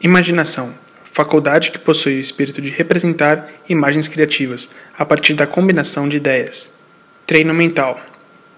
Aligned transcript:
Imaginação 0.00 0.72
faculdade 1.02 1.70
que 1.70 1.78
possui 1.78 2.18
o 2.18 2.20
espírito 2.20 2.60
de 2.60 2.68
representar 2.68 3.50
imagens 3.68 4.06
criativas 4.06 4.74
a 4.98 5.04
partir 5.04 5.32
da 5.32 5.46
combinação 5.46 6.06
de 6.06 6.18
ideias. 6.18 6.70
Treino 7.26 7.54
mental 7.54 7.98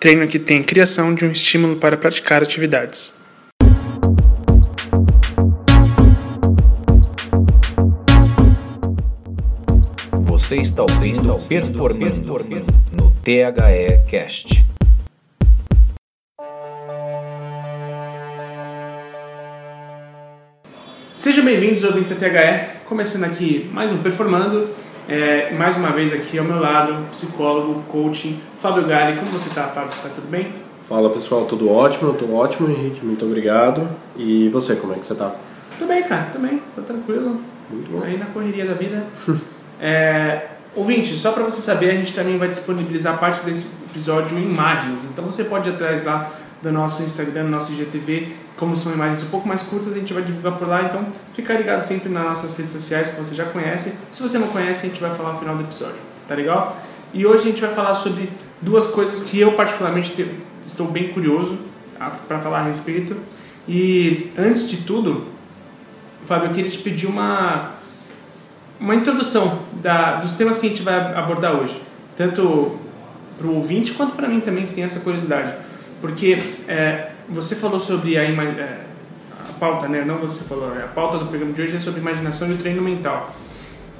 treino 0.00 0.28
que 0.28 0.38
tem 0.38 0.62
criação 0.62 1.14
de 1.14 1.24
um 1.24 1.30
estímulo 1.30 1.76
para 1.76 1.96
praticar 1.96 2.42
atividades. 2.42 3.14
Você 10.22 10.56
está 10.56 10.82
ouvindo 10.82 11.36
Performando 11.48 12.72
no 12.92 13.10
THE 13.10 14.04
Cast. 14.06 14.64
Sejam 21.18 21.44
bem-vindos 21.44 21.84
ao 21.84 21.90
Vista 21.90 22.14
THE, 22.14 22.84
começando 22.86 23.24
aqui 23.24 23.68
mais 23.72 23.92
um 23.92 23.98
Performando, 23.98 24.68
é, 25.08 25.52
mais 25.52 25.76
uma 25.76 25.88
vez 25.90 26.12
aqui 26.12 26.38
ao 26.38 26.44
meu 26.44 26.60
lado, 26.60 26.94
psicólogo, 27.10 27.82
coaching, 27.88 28.40
Fábio 28.54 28.86
Gali. 28.86 29.18
Como 29.18 29.26
você 29.32 29.48
está, 29.48 29.64
Fábio? 29.64 29.90
Você 29.90 29.96
está 29.96 30.10
tudo 30.14 30.30
bem? 30.30 30.46
Fala 30.88 31.10
pessoal, 31.10 31.44
tudo 31.44 31.68
ótimo, 31.68 32.14
tô 32.14 32.32
ótimo, 32.32 32.70
Henrique, 32.70 33.04
muito 33.04 33.24
obrigado. 33.26 33.88
E 34.16 34.48
você, 34.50 34.76
como 34.76 34.92
é 34.92 34.96
que 34.96 35.04
você 35.04 35.12
está? 35.14 35.34
Tudo 35.76 35.88
bem, 35.88 36.04
cara, 36.04 36.28
tudo 36.30 36.46
bem, 36.46 36.62
tô 36.76 36.82
tranquilo. 36.82 37.40
Muito 37.68 37.90
bom. 37.90 38.04
Aí 38.04 38.16
na 38.16 38.26
correria 38.26 38.64
da 38.64 38.74
vida. 38.74 39.04
é, 39.82 40.42
ouvinte, 40.76 41.16
só 41.16 41.32
para 41.32 41.42
você 41.42 41.60
saber, 41.60 41.90
a 41.90 41.94
gente 41.94 42.12
também 42.12 42.38
vai 42.38 42.46
disponibilizar 42.46 43.18
parte 43.18 43.44
desse 43.44 43.72
episódio 43.90 44.38
em 44.38 44.44
imagens. 44.44 45.02
Então 45.02 45.24
você 45.24 45.42
pode 45.42 45.68
ir 45.68 45.72
atrás 45.72 46.04
lá 46.04 46.30
do 46.62 46.72
nosso 46.72 47.02
Instagram, 47.02 47.44
do 47.44 47.50
nosso 47.50 47.72
IGTV. 47.72 48.32
Como 48.56 48.76
são 48.76 48.92
imagens 48.92 49.22
um 49.22 49.28
pouco 49.28 49.46
mais 49.46 49.62
curtas, 49.62 49.92
a 49.92 49.96
gente 49.96 50.12
vai 50.12 50.22
divulgar 50.22 50.58
por 50.58 50.66
lá. 50.66 50.82
Então, 50.82 51.06
fica 51.32 51.54
ligado 51.54 51.82
sempre 51.82 52.08
nas 52.08 52.24
nossas 52.24 52.56
redes 52.56 52.72
sociais 52.72 53.10
que 53.10 53.16
você 53.16 53.34
já 53.34 53.44
conhece. 53.44 53.94
Se 54.10 54.22
você 54.22 54.38
não 54.38 54.48
conhece, 54.48 54.86
a 54.86 54.88
gente 54.88 55.00
vai 55.00 55.14
falar 55.14 55.32
no 55.32 55.38
final 55.38 55.56
do 55.56 55.62
episódio. 55.62 55.98
Tá 56.26 56.34
legal? 56.34 56.76
E 57.14 57.24
hoje 57.24 57.44
a 57.44 57.50
gente 57.50 57.60
vai 57.60 57.70
falar 57.70 57.94
sobre 57.94 58.30
duas 58.60 58.86
coisas 58.86 59.20
que 59.22 59.38
eu, 59.38 59.52
particularmente, 59.52 60.28
estou 60.66 60.88
bem 60.88 61.08
curioso 61.08 61.58
para 62.26 62.38
falar 62.38 62.58
a 62.58 62.62
respeito. 62.62 63.16
E 63.66 64.30
antes 64.36 64.68
de 64.68 64.78
tudo, 64.78 65.26
Fábio, 66.26 66.48
eu 66.48 66.52
queria 66.52 66.70
te 66.70 66.78
pedir 66.78 67.06
uma, 67.06 67.72
uma 68.80 68.94
introdução 68.94 69.60
da, 69.80 70.16
dos 70.16 70.32
temas 70.32 70.58
que 70.58 70.66
a 70.66 70.68
gente 70.70 70.82
vai 70.82 71.14
abordar 71.14 71.54
hoje. 71.54 71.80
Tanto 72.16 72.76
para 73.38 73.46
o 73.46 73.54
ouvinte 73.54 73.92
quanto 73.92 74.16
para 74.16 74.28
mim 74.28 74.40
também, 74.40 74.66
que 74.66 74.72
tem 74.72 74.84
essa 74.84 75.00
curiosidade. 75.00 75.54
Porque 76.00 76.38
é, 76.66 77.10
você 77.28 77.54
falou 77.54 77.78
sobre 77.78 78.16
a, 78.16 78.22
é, 78.22 78.80
a 79.48 79.52
pauta, 79.54 79.88
né? 79.88 80.04
Não 80.04 80.16
você 80.16 80.44
falou, 80.44 80.72
a 80.72 80.88
pauta 80.88 81.18
do 81.18 81.26
programa 81.26 81.52
de 81.52 81.62
hoje 81.62 81.76
é 81.76 81.80
sobre 81.80 82.00
imaginação 82.00 82.50
e 82.52 82.56
treino 82.56 82.82
mental. 82.82 83.34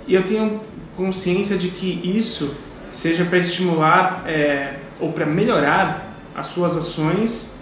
E 0.07 0.15
eu 0.15 0.23
tenho 0.25 0.61
consciência 0.97 1.57
de 1.57 1.69
que 1.69 2.01
isso 2.05 2.55
seja 2.91 3.25
para 3.25 3.39
estimular 3.39 4.25
é, 4.27 4.77
ou 4.99 5.13
para 5.13 5.27
melhorar 5.27 6.15
as 6.35 6.47
suas 6.49 6.77
ações 6.77 7.59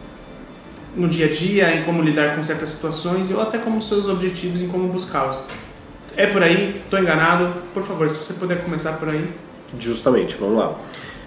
no 0.94 1.08
dia 1.08 1.26
a 1.26 1.30
dia, 1.30 1.74
em 1.74 1.84
como 1.84 2.02
lidar 2.02 2.34
com 2.34 2.42
certas 2.42 2.70
situações 2.70 3.30
ou 3.30 3.40
até 3.40 3.58
como 3.58 3.82
seus 3.82 4.06
objetivos, 4.06 4.62
em 4.62 4.68
como 4.68 4.88
buscá-los. 4.88 5.42
É 6.16 6.26
por 6.26 6.42
aí? 6.42 6.80
Estou 6.82 6.98
enganado? 6.98 7.52
Por 7.74 7.82
favor, 7.82 8.08
se 8.08 8.16
você 8.16 8.32
puder 8.34 8.62
começar 8.64 8.92
por 8.92 9.10
aí. 9.10 9.28
Justamente, 9.78 10.36
vamos 10.36 10.58
lá. 10.58 10.74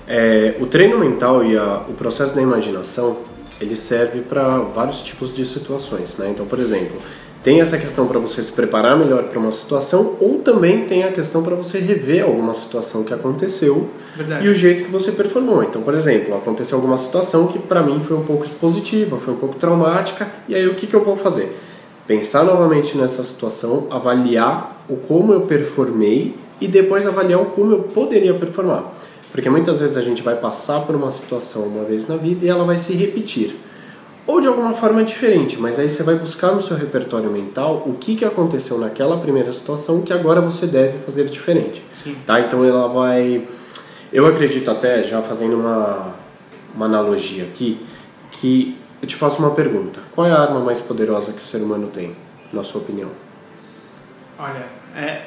É, 0.10 0.56
o 0.60 0.66
treino 0.66 0.98
mental 0.98 1.46
e 1.46 1.56
a, 1.56 1.84
o 1.88 1.94
processo 1.94 2.34
da 2.34 2.42
imaginação 2.42 3.18
ele 3.62 3.76
serve 3.76 4.22
para 4.22 4.58
vários 4.58 5.02
tipos 5.02 5.32
de 5.32 5.46
situações, 5.46 6.18
né? 6.18 6.32
Então, 6.32 6.48
por 6.48 6.60
exemplo, 6.60 6.98
tem 7.44 7.62
essa 7.62 7.78
questão 7.78 8.08
para 8.08 8.18
você 8.18 8.42
se 8.42 8.52
preparar 8.52 8.98
melhor 8.98 9.24
para 9.26 9.38
uma 9.38 9.52
situação 9.52 10.16
ou 10.20 10.40
também 10.40 10.86
tem 10.86 11.04
a 11.04 11.12
questão 11.12 11.44
para 11.44 11.56
você 11.56 11.78
rever 11.78 12.24
alguma 12.24 12.56
situação 12.56 13.04
que 13.04 13.14
aconteceu 13.14 13.88
Verdade. 14.16 14.48
e 14.48 14.50
o 14.50 14.54
jeito 14.54 14.84
que 14.84 14.92
você 14.92 15.12
performou. 15.12 15.64
Então, 15.64 15.84
por 15.84 15.94
exemplo, 15.94 16.36
aconteceu 16.36 16.78
alguma 16.78 16.98
situação 16.98 17.46
que 17.46 17.60
para 17.60 17.84
mim 17.84 18.02
foi 18.02 18.18
um 18.18 18.24
pouco 18.24 18.44
expositiva, 18.46 19.16
foi 19.18 19.36
um 19.36 19.38
pouco 19.38 19.56
traumática 19.58 20.28
e 20.48 20.56
aí 20.56 20.68
o 20.68 20.74
que, 20.74 20.88
que 20.88 20.96
eu 20.96 21.04
vou 21.04 21.16
fazer? 21.16 21.56
Pensar 22.08 22.44
novamente 22.44 22.98
nessa 22.98 23.24
situação, 23.24 23.86
avaliar 23.92 24.84
o 24.90 24.96
como 24.96 25.34
eu 25.34 25.42
performei 25.42 26.36
e 26.60 26.68
depois 26.68 27.06
avaliar 27.06 27.40
o 27.40 27.46
como 27.46 27.72
eu 27.74 27.84
poderia 27.84 28.34
performar. 28.34 28.92
Porque 29.32 29.50
muitas 29.50 29.80
vezes 29.80 29.96
a 29.96 30.02
gente 30.02 30.22
vai 30.22 30.36
passar 30.36 30.82
por 30.82 30.96
uma 30.96 31.12
situação 31.12 31.64
uma 31.64 31.84
vez 31.84 32.08
na 32.08 32.16
vida 32.16 32.46
e 32.46 32.50
ela 32.50 32.64
vai 32.64 32.78
se 32.78 32.94
repetir. 32.94 33.56
Ou 34.26 34.40
de 34.42 34.48
alguma 34.48 34.74
forma 34.74 35.04
diferente, 35.04 35.58
mas 35.58 35.80
aí 35.80 35.90
você 35.90 36.04
vai 36.04 36.16
buscar 36.16 36.52
no 36.52 36.62
seu 36.62 36.78
repertório 36.78 37.32
mental 37.32 37.84
o 37.86 37.94
que, 37.96 38.16
que 38.16 38.26
aconteceu 38.26 38.78
naquela 38.78 39.18
primeira 39.18 39.52
situação 39.52 40.02
que 40.02 40.14
agora 40.14 40.40
você 40.40 40.68
deve 40.68 41.00
fazer 41.00 41.26
diferente. 41.26 41.84
Sim. 41.90 42.16
Tá? 42.26 42.40
Então 42.40 42.64
ela 42.64 42.88
vai. 42.88 43.48
Eu 44.14 44.26
acredito 44.26 44.70
até, 44.70 45.04
já 45.04 45.22
fazendo 45.22 45.56
uma, 45.56 46.14
uma 46.76 46.86
analogia 46.86 47.44
aqui, 47.44 47.80
que 48.34 48.78
eu 49.02 49.08
te 49.08 49.16
faço 49.16 49.40
uma 49.40 49.52
pergunta: 49.52 50.00
qual 50.12 50.28
é 50.28 50.32
a 50.32 50.40
arma 50.40 50.60
mais 50.60 50.80
poderosa 50.80 51.32
que 51.32 51.42
o 51.42 51.46
ser 51.46 51.58
humano 51.58 51.88
tem, 51.88 52.16
na 52.54 52.64
sua 52.64 52.82
opinião? 52.82 53.10
Olha, 54.38 54.68
é, 54.96 55.22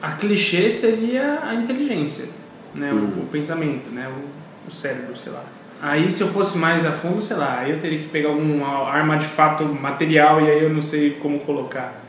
a 0.00 0.12
clichê 0.12 0.70
seria 0.70 1.40
a 1.42 1.54
inteligência 1.54 2.39
né? 2.74 2.92
Uhum. 2.92 3.20
O, 3.20 3.22
o, 3.22 3.26
pensamento, 3.26 3.90
né? 3.90 4.08
O, 4.08 4.68
o, 4.68 4.70
cérebro, 4.70 5.16
sei 5.16 5.32
lá. 5.32 5.44
Aí 5.82 6.10
se 6.12 6.22
eu 6.22 6.28
fosse 6.28 6.58
mais 6.58 6.84
a 6.84 6.92
fundo, 6.92 7.22
sei 7.22 7.36
lá, 7.36 7.60
aí 7.60 7.70
eu 7.70 7.78
teria 7.78 7.98
que 7.98 8.08
pegar 8.08 8.28
alguma 8.28 8.88
arma 8.88 9.16
de 9.16 9.26
fato 9.26 9.64
material 9.64 10.40
e 10.40 10.50
aí 10.50 10.62
eu 10.62 10.70
não 10.70 10.82
sei 10.82 11.12
como 11.12 11.40
colocar. 11.40 12.02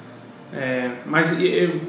É, 0.54 0.92
mas 1.06 1.42
eu 1.42 1.80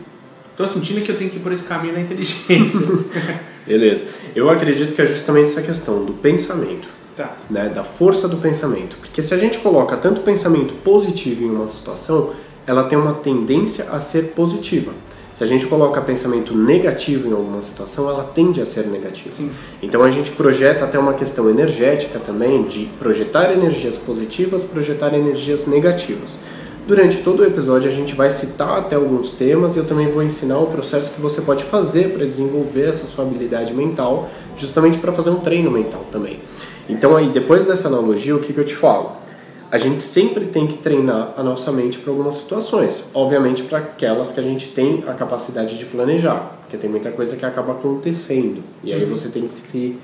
tô 0.56 0.66
sentindo 0.66 1.00
que 1.00 1.11
eu 1.11 1.19
tenho 1.19 1.28
que 1.28 1.37
ir 1.37 1.41
por 1.41 1.53
esse 1.53 1.65
caminho 1.65 1.94
da 1.94 2.00
inteligência. 2.00 2.81
Beleza. 3.66 4.06
Eu 4.34 4.49
acredito 4.49 4.94
que 4.94 5.03
é 5.03 5.06
justamente 5.06 5.50
essa 5.50 5.62
questão 5.62 6.05
do 6.05 6.12
pensamento. 6.15 6.88
Tá. 7.16 7.37
Né, 7.50 7.69
da 7.69 7.84
força 7.84 8.27
do 8.27 8.38
pensamento. 8.38 8.97
Porque 8.97 9.22
se 9.22 9.34
a 9.34 9.37
gente 9.37 9.59
coloca 9.59 9.97
tanto 9.99 10.22
pensamento 10.22 10.72
positivo 10.82 11.44
em 11.44 11.50
uma 11.50 11.69
situação, 11.69 12.32
ela 12.66 12.84
tem 12.84 12.99
uma 12.99 13.15
tendência 13.15 13.91
a 13.91 14.00
ser 14.00 14.32
positiva. 14.34 14.93
Se 15.34 15.43
a 15.43 15.47
gente 15.47 15.66
coloca 15.66 16.00
pensamento 16.00 16.54
negativo 16.54 17.28
em 17.28 17.32
alguma 17.32 17.62
situação, 17.62 18.09
ela 18.09 18.25
tende 18.25 18.60
a 18.60 18.66
ser 18.66 18.87
negativa. 18.87 19.32
Sim. 19.32 19.50
Então 19.82 20.03
a 20.03 20.10
gente 20.10 20.31
projeta 20.32 20.84
até 20.84 20.98
uma 20.98 21.15
questão 21.15 21.48
energética 21.48 22.19
também 22.19 22.65
de 22.65 22.87
projetar 22.98 23.53
energias 23.53 23.97
positivas, 23.97 24.65
projetar 24.65 25.15
energias 25.15 25.66
negativas. 25.66 26.38
Durante 26.87 27.19
todo 27.19 27.41
o 27.41 27.44
episódio 27.44 27.88
a 27.88 27.94
gente 27.94 28.15
vai 28.15 28.31
citar 28.31 28.78
até 28.78 28.97
alguns 28.97 29.31
temas 29.31 29.76
e 29.76 29.78
eu 29.78 29.84
também 29.84 30.10
vou 30.10 30.22
ensinar 30.22 30.59
o 30.59 30.66
processo 30.66 31.12
que 31.12 31.20
você 31.20 31.41
pode 31.41 31.62
fazer 31.62 32.12
para 32.12 32.26
desenvolver 32.26 32.88
essa 32.88 33.06
sua 33.06 33.25
habilidade 33.25 33.72
mental, 33.72 34.28
justamente 34.56 34.99
para 34.99 35.12
fazer 35.12 35.31
um 35.31 35.37
treino 35.37 35.70
mental 35.70 36.04
também. 36.10 36.41
Então 36.88 37.16
aí, 37.16 37.28
depois 37.28 37.64
dessa 37.64 37.87
analogia, 37.87 38.34
o 38.34 38.41
que, 38.41 38.53
que 38.53 38.59
eu 38.59 38.64
te 38.64 38.75
falo? 38.75 39.22
A 39.72 39.78
gente 39.78 40.05
sempre 40.05 40.44
tem 40.44 40.66
que 40.66 40.77
treinar 40.77 41.33
a 41.34 41.43
nossa 41.43 41.72
mente 41.72 41.97
para 41.97 42.12
algumas 42.12 42.34
situações. 42.34 43.10
Obviamente 43.15 43.62
para 43.62 43.78
aquelas 43.78 44.31
que 44.31 44.38
a 44.38 44.43
gente 44.43 44.69
tem 44.69 45.03
a 45.09 45.15
capacidade 45.15 45.78
de 45.78 45.87
planejar, 45.87 46.59
porque 46.60 46.77
tem 46.77 46.91
muita 46.91 47.10
coisa 47.10 47.38
que 47.38 47.47
acaba 47.47 47.72
acontecendo. 47.72 48.62
E 48.84 48.93
aí 48.93 49.03
uhum. 49.03 49.09
você 49.09 49.31
tem 49.31 49.49
que 49.49 49.56
se, 49.56 49.97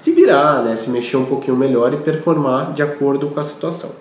se 0.00 0.10
virar, 0.10 0.64
né? 0.64 0.74
se 0.74 0.90
mexer 0.90 1.16
um 1.16 1.26
pouquinho 1.26 1.56
melhor 1.56 1.94
e 1.94 1.98
performar 1.98 2.72
de 2.72 2.82
acordo 2.82 3.28
com 3.28 3.38
a 3.38 3.44
situação. 3.44 3.92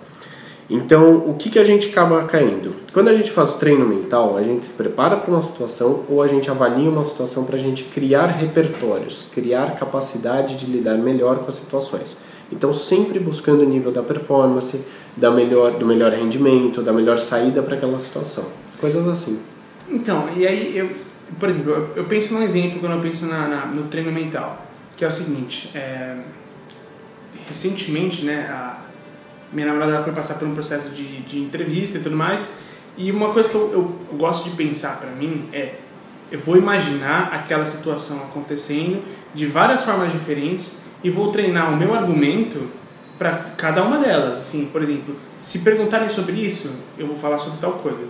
Então, 0.68 1.18
o 1.18 1.36
que, 1.36 1.52
que 1.52 1.60
a 1.60 1.64
gente 1.64 1.90
acaba 1.90 2.24
caindo? 2.24 2.74
Quando 2.92 3.10
a 3.10 3.14
gente 3.14 3.30
faz 3.30 3.52
o 3.52 3.58
treino 3.58 3.86
mental, 3.86 4.36
a 4.36 4.42
gente 4.42 4.66
se 4.66 4.72
prepara 4.72 5.18
para 5.18 5.30
uma 5.30 5.44
situação 5.44 6.06
ou 6.10 6.24
a 6.24 6.28
gente 6.28 6.50
avalia 6.50 6.90
uma 6.90 7.04
situação 7.04 7.44
para 7.44 7.58
a 7.58 7.60
gente 7.60 7.84
criar 7.84 8.28
repertórios, 8.28 9.28
criar 9.32 9.76
capacidade 9.76 10.56
de 10.56 10.66
lidar 10.66 10.98
melhor 10.98 11.38
com 11.40 11.50
as 11.50 11.58
situações. 11.58 12.18
Então, 12.52 12.74
sempre 12.74 13.20
buscando 13.20 13.62
o 13.62 13.66
nível 13.66 13.92
da 13.92 14.02
performance, 14.02 14.80
da 15.16 15.32
melhor, 15.32 15.78
do 15.78 15.86
melhor 15.86 16.12
rendimento, 16.12 16.82
da 16.82 16.92
melhor 16.92 17.20
saída 17.20 17.62
para 17.62 17.76
aquela 17.76 18.00
situação. 18.00 18.46
Coisas 18.80 19.08
assim. 19.08 19.40
Então, 19.90 20.30
e 20.36 20.48
aí 20.48 20.78
eu, 20.78 20.90
por 21.40 21.50
exemplo, 21.50 21.72
eu, 21.72 21.90
eu 21.96 22.06
penso 22.06 22.34
num 22.34 22.42
exemplo 22.42 22.80
quando 22.80 22.94
eu 22.94 23.02
penso 23.02 23.26
na, 23.26 23.48
na, 23.48 23.66
no 23.68 23.84
treino 23.84 24.12
mental, 24.12 24.66
que 24.98 25.06
é 25.06 25.08
o 25.08 25.12
seguinte, 25.12 25.72
é, 25.76 26.18
recentemente, 27.48 28.26
né, 28.26 28.48
a 28.50 28.78
minha 29.52 29.68
namorada 29.68 30.02
foi 30.02 30.14
passar 30.14 30.36
por 30.36 30.48
um 30.48 30.54
processo 30.54 30.90
de, 30.90 31.22
de 31.22 31.40
entrevista 31.40 31.98
e 31.98 32.02
tudo 32.02 32.16
mais, 32.16 32.54
e 32.98 33.12
uma 33.12 33.30
coisa 33.30 33.50
que 33.50 33.56
eu, 33.56 33.72
eu, 33.72 33.96
eu 34.12 34.18
gosto 34.18 34.50
de 34.50 34.56
pensar 34.56 35.00
para 35.00 35.10
mim 35.12 35.50
é, 35.52 35.76
eu 36.32 36.40
vou 36.40 36.58
imaginar 36.58 37.30
aquela 37.32 37.66
situação 37.66 38.18
acontecendo 38.24 39.04
de 39.36 39.46
várias 39.46 39.84
formas 39.84 40.12
diferentes 40.12 40.82
e 41.04 41.10
vou 41.10 41.32
treinar 41.32 41.72
o 41.72 41.78
meu 41.78 41.94
argumento 41.94 42.70
para 43.18 43.34
cada 43.58 43.84
uma 43.84 43.98
delas. 43.98 44.38
Assim, 44.38 44.66
por 44.66 44.82
exemplo, 44.82 45.16
se 45.42 45.60
perguntarem 45.60 46.10
sobre 46.10 46.34
isso, 46.34 46.74
eu 46.98 47.08
vou 47.08 47.16
falar 47.16 47.38
sobre 47.38 47.60
tal 47.60 47.74
coisa. 47.74 48.04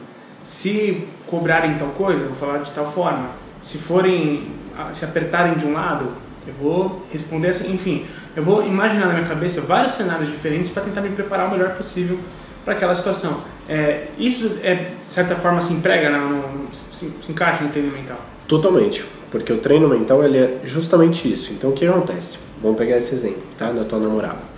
Se 0.44 1.08
cobrarem 1.28 1.78
tal 1.78 1.90
coisa, 1.90 2.24
eu 2.24 2.28
vou 2.28 2.36
falar 2.36 2.60
de 2.60 2.72
tal 2.72 2.86
forma. 2.86 3.30
Se 3.62 3.78
forem 3.78 4.48
se 4.92 5.06
apertarem 5.06 5.56
de 5.56 5.66
um 5.66 5.74
lado, 5.74 6.12
eu 6.48 6.54
vou 6.54 7.06
responder 7.12 7.50
assim, 7.50 7.72
enfim, 7.72 8.06
eu 8.36 8.44
vou 8.44 8.66
imaginar 8.66 9.08
na 9.08 9.14
minha 9.14 9.28
cabeça 9.28 9.62
vários 9.62 9.94
cenários 9.94 10.30
diferentes 10.30 10.70
para 10.72 10.84
tentar 10.84 11.02
me 11.02 11.10
preparar 11.10 11.48
o 11.48 11.52
melhor 11.52 11.76
possível 11.76 12.20
para 12.66 12.74
aquela 12.74 12.96
situação. 12.96 13.42
É, 13.70 14.08
isso, 14.18 14.60
é, 14.62 14.94
de 15.00 15.06
certa 15.06 15.36
forma, 15.36 15.62
se 15.62 15.74
emprega, 15.74 16.10
no, 16.10 16.30
no, 16.30 16.74
se, 16.74 17.12
se 17.22 17.32
encaixa 17.32 17.64
no 17.64 17.70
treino 17.70 17.92
mental? 17.92 18.20
Totalmente, 18.48 19.06
porque 19.32 19.54
o 19.54 19.60
treino 19.60 19.88
mental 19.88 20.24
ele 20.24 20.38
é 20.38 20.60
justamente 20.64 21.32
isso. 21.32 21.54
Então 21.54 21.70
o 21.70 21.74
que 21.74 21.86
acontece? 21.86 22.38
Vamos 22.62 22.78
pegar 22.78 22.98
esse 22.98 23.14
exemplo, 23.14 23.44
tá? 23.58 23.72
Da 23.72 23.84
tua 23.84 24.00
namorada. 24.00 24.53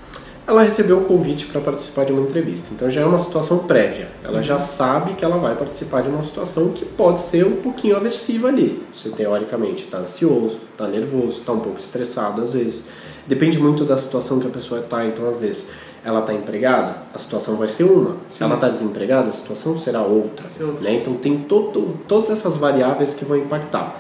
Ela 0.47 0.61
recebeu 0.61 0.99
o 0.99 1.05
convite 1.05 1.47
para 1.47 1.59
participar 1.59 2.05
de 2.05 2.11
uma 2.11 2.21
entrevista, 2.21 2.69
então 2.71 2.87
já 2.87 3.01
é 3.01 3.05
uma 3.05 3.17
situação 3.17 3.59
prévia. 3.59 4.09
Ela 4.23 4.43
já 4.43 4.59
sabe 4.59 5.13
que 5.15 5.25
ela 5.25 5.39
vai 5.39 5.55
participar 5.55 6.03
de 6.03 6.09
uma 6.09 6.21
situação 6.21 6.69
que 6.69 6.85
pode 6.85 7.19
ser 7.19 7.47
um 7.47 7.55
pouquinho 7.55 7.97
aversiva 7.97 8.49
ali. 8.49 8.83
Você 8.93 9.09
teoricamente 9.09 9.85
está 9.85 9.97
ansioso, 9.97 10.59
está 10.71 10.87
nervoso, 10.87 11.39
está 11.39 11.51
um 11.51 11.59
pouco 11.59 11.79
estressado 11.79 12.43
às 12.43 12.53
vezes. 12.53 12.89
Depende 13.25 13.57
muito 13.57 13.83
da 13.83 13.97
situação 13.97 14.39
que 14.39 14.45
a 14.45 14.51
pessoa 14.51 14.81
está, 14.81 15.03
então 15.03 15.27
às 15.27 15.41
vezes 15.41 15.67
ela 16.03 16.19
está 16.19 16.31
empregada, 16.31 16.97
a 17.11 17.17
situação 17.17 17.55
vai 17.55 17.67
ser 17.67 17.85
uma. 17.85 18.17
Se 18.29 18.43
ela 18.43 18.53
está 18.53 18.69
desempregada, 18.69 19.29
a 19.29 19.33
situação 19.33 19.79
será 19.79 20.03
outra. 20.03 20.45
outra. 20.61 20.83
Né? 20.83 20.97
Então 20.97 21.15
tem 21.15 21.39
todo, 21.39 21.97
todas 22.07 22.29
essas 22.29 22.55
variáveis 22.55 23.15
que 23.15 23.25
vão 23.25 23.37
impactar. 23.37 23.99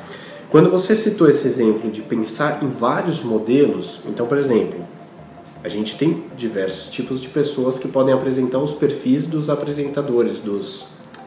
Quando 0.51 0.69
você 0.69 0.95
citou 0.95 1.27
esse 1.27 1.47
exemplo 1.47 1.89
de 1.89 2.03
pensar 2.03 2.63
em 2.63 2.69
vários 2.69 3.23
modelos, 3.23 4.01
então, 4.07 4.27
por 4.27 4.37
exemplo, 4.37 4.79
a 5.65 5.67
gente 5.67 5.97
tem 5.97 6.23
diversos 6.37 6.91
tipos 6.91 7.19
de 7.19 7.27
pessoas 7.27 7.79
que 7.79 7.87
podem 7.87 8.13
apresentar 8.13 8.59
os 8.59 8.71
perfis 8.71 9.25
dos 9.25 9.49
apresentadores, 9.49 10.39
dos 10.39 10.85